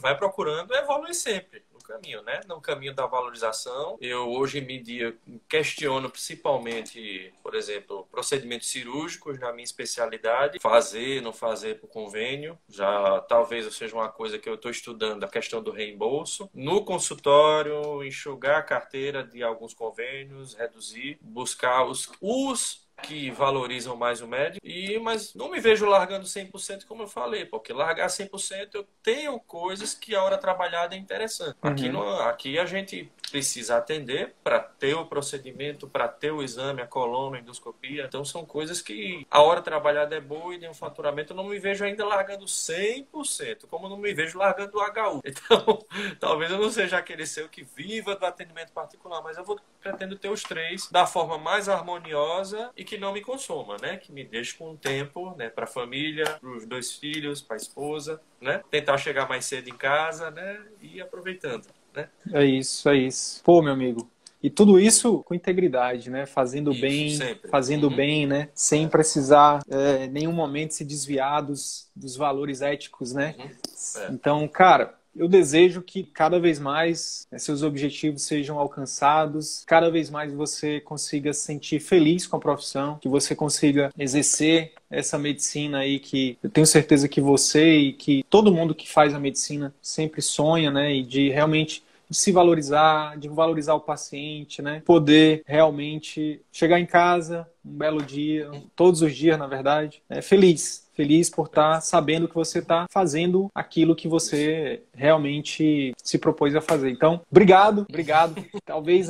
[0.00, 2.40] vai procurando evoluir sempre caminho, né?
[2.46, 3.96] No caminho da valorização.
[4.00, 5.16] Eu hoje em dia
[5.48, 12.58] questiono principalmente, por exemplo, procedimentos cirúrgicos na minha especialidade, fazer, não fazer por convênio.
[12.68, 16.50] Já talvez seja uma coisa que eu estou estudando, a questão do reembolso.
[16.52, 24.20] No consultório, enxugar a carteira de alguns convênios, reduzir, buscar os, os que valorizam mais
[24.20, 28.70] o médico, e, mas não me vejo largando 100% como eu falei, porque largar 100%
[28.74, 31.56] eu tenho coisas que a hora trabalhada é interessante.
[31.62, 31.70] Uhum.
[31.70, 36.82] Aqui, no, aqui a gente precisa atender para ter o procedimento, para ter o exame,
[36.82, 38.04] a coluna, a endoscopia.
[38.04, 41.32] Então são coisas que a hora trabalhada é boa e tem um faturamento.
[41.32, 45.22] Eu não me vejo ainda largando 100%, como não me vejo largando o HU.
[45.48, 45.86] Então,
[46.18, 50.16] talvez eu não seja aquele seu que viva do atendimento particular, mas eu vou pretendo
[50.16, 53.96] ter os três da forma mais harmoniosa e que não me consuma, né?
[53.96, 57.58] Que me deixe com tempo, né, para a família, para os dois filhos, para a
[57.58, 58.62] esposa, né?
[58.70, 61.66] Tentar chegar mais cedo em casa, né, e aproveitando
[61.98, 62.08] né?
[62.32, 63.42] É isso, é isso.
[63.42, 64.08] Pô, meu amigo,
[64.42, 66.24] e tudo isso com integridade, né?
[66.24, 67.50] Fazendo isso, bem, sempre.
[67.50, 67.96] fazendo uhum.
[67.96, 68.48] bem, né?
[68.54, 68.88] Sem é.
[68.88, 73.34] precisar é, nenhum momento se desviar dos, dos valores éticos, né?
[73.38, 74.02] Uhum.
[74.02, 74.12] É.
[74.12, 80.08] Então, cara, eu desejo que cada vez mais né, seus objetivos sejam alcançados, cada vez
[80.08, 85.78] mais você consiga se sentir feliz com a profissão, que você consiga exercer essa medicina
[85.78, 89.74] aí que eu tenho certeza que você e que todo mundo que faz a medicina
[89.82, 90.94] sempre sonha, né?
[90.94, 94.82] E de realmente de se valorizar, de valorizar o paciente, né?
[94.84, 100.88] Poder realmente chegar em casa um belo dia, todos os dias, na verdade, é, feliz,
[100.94, 106.56] feliz por estar tá sabendo que você está fazendo aquilo que você realmente se propôs
[106.56, 106.90] a fazer.
[106.90, 108.34] Então, obrigado, obrigado.
[108.64, 109.08] Talvez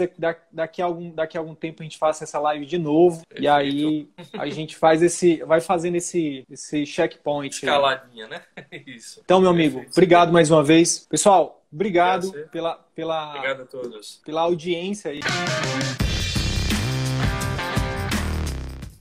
[0.53, 3.44] daqui a algum, daqui a algum tempo a gente faça essa live de novo Perfeito.
[3.44, 7.55] e aí a gente faz esse, vai fazendo esse, esse checkpoint.
[7.55, 8.42] Escaladinha, né?
[8.86, 9.22] Isso.
[9.24, 11.07] Então, meu amigo, obrigado mais uma vez.
[11.09, 14.20] Pessoal, obrigado pela, pela, obrigado a todos.
[14.24, 15.20] pela audiência aí.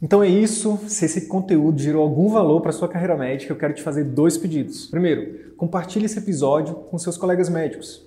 [0.02, 0.80] Então é isso.
[0.88, 4.38] Se esse conteúdo gerou algum valor para sua carreira médica, eu quero te fazer dois
[4.38, 4.86] pedidos.
[4.88, 8.07] Primeiro, compartilhe esse episódio com seus colegas médicos,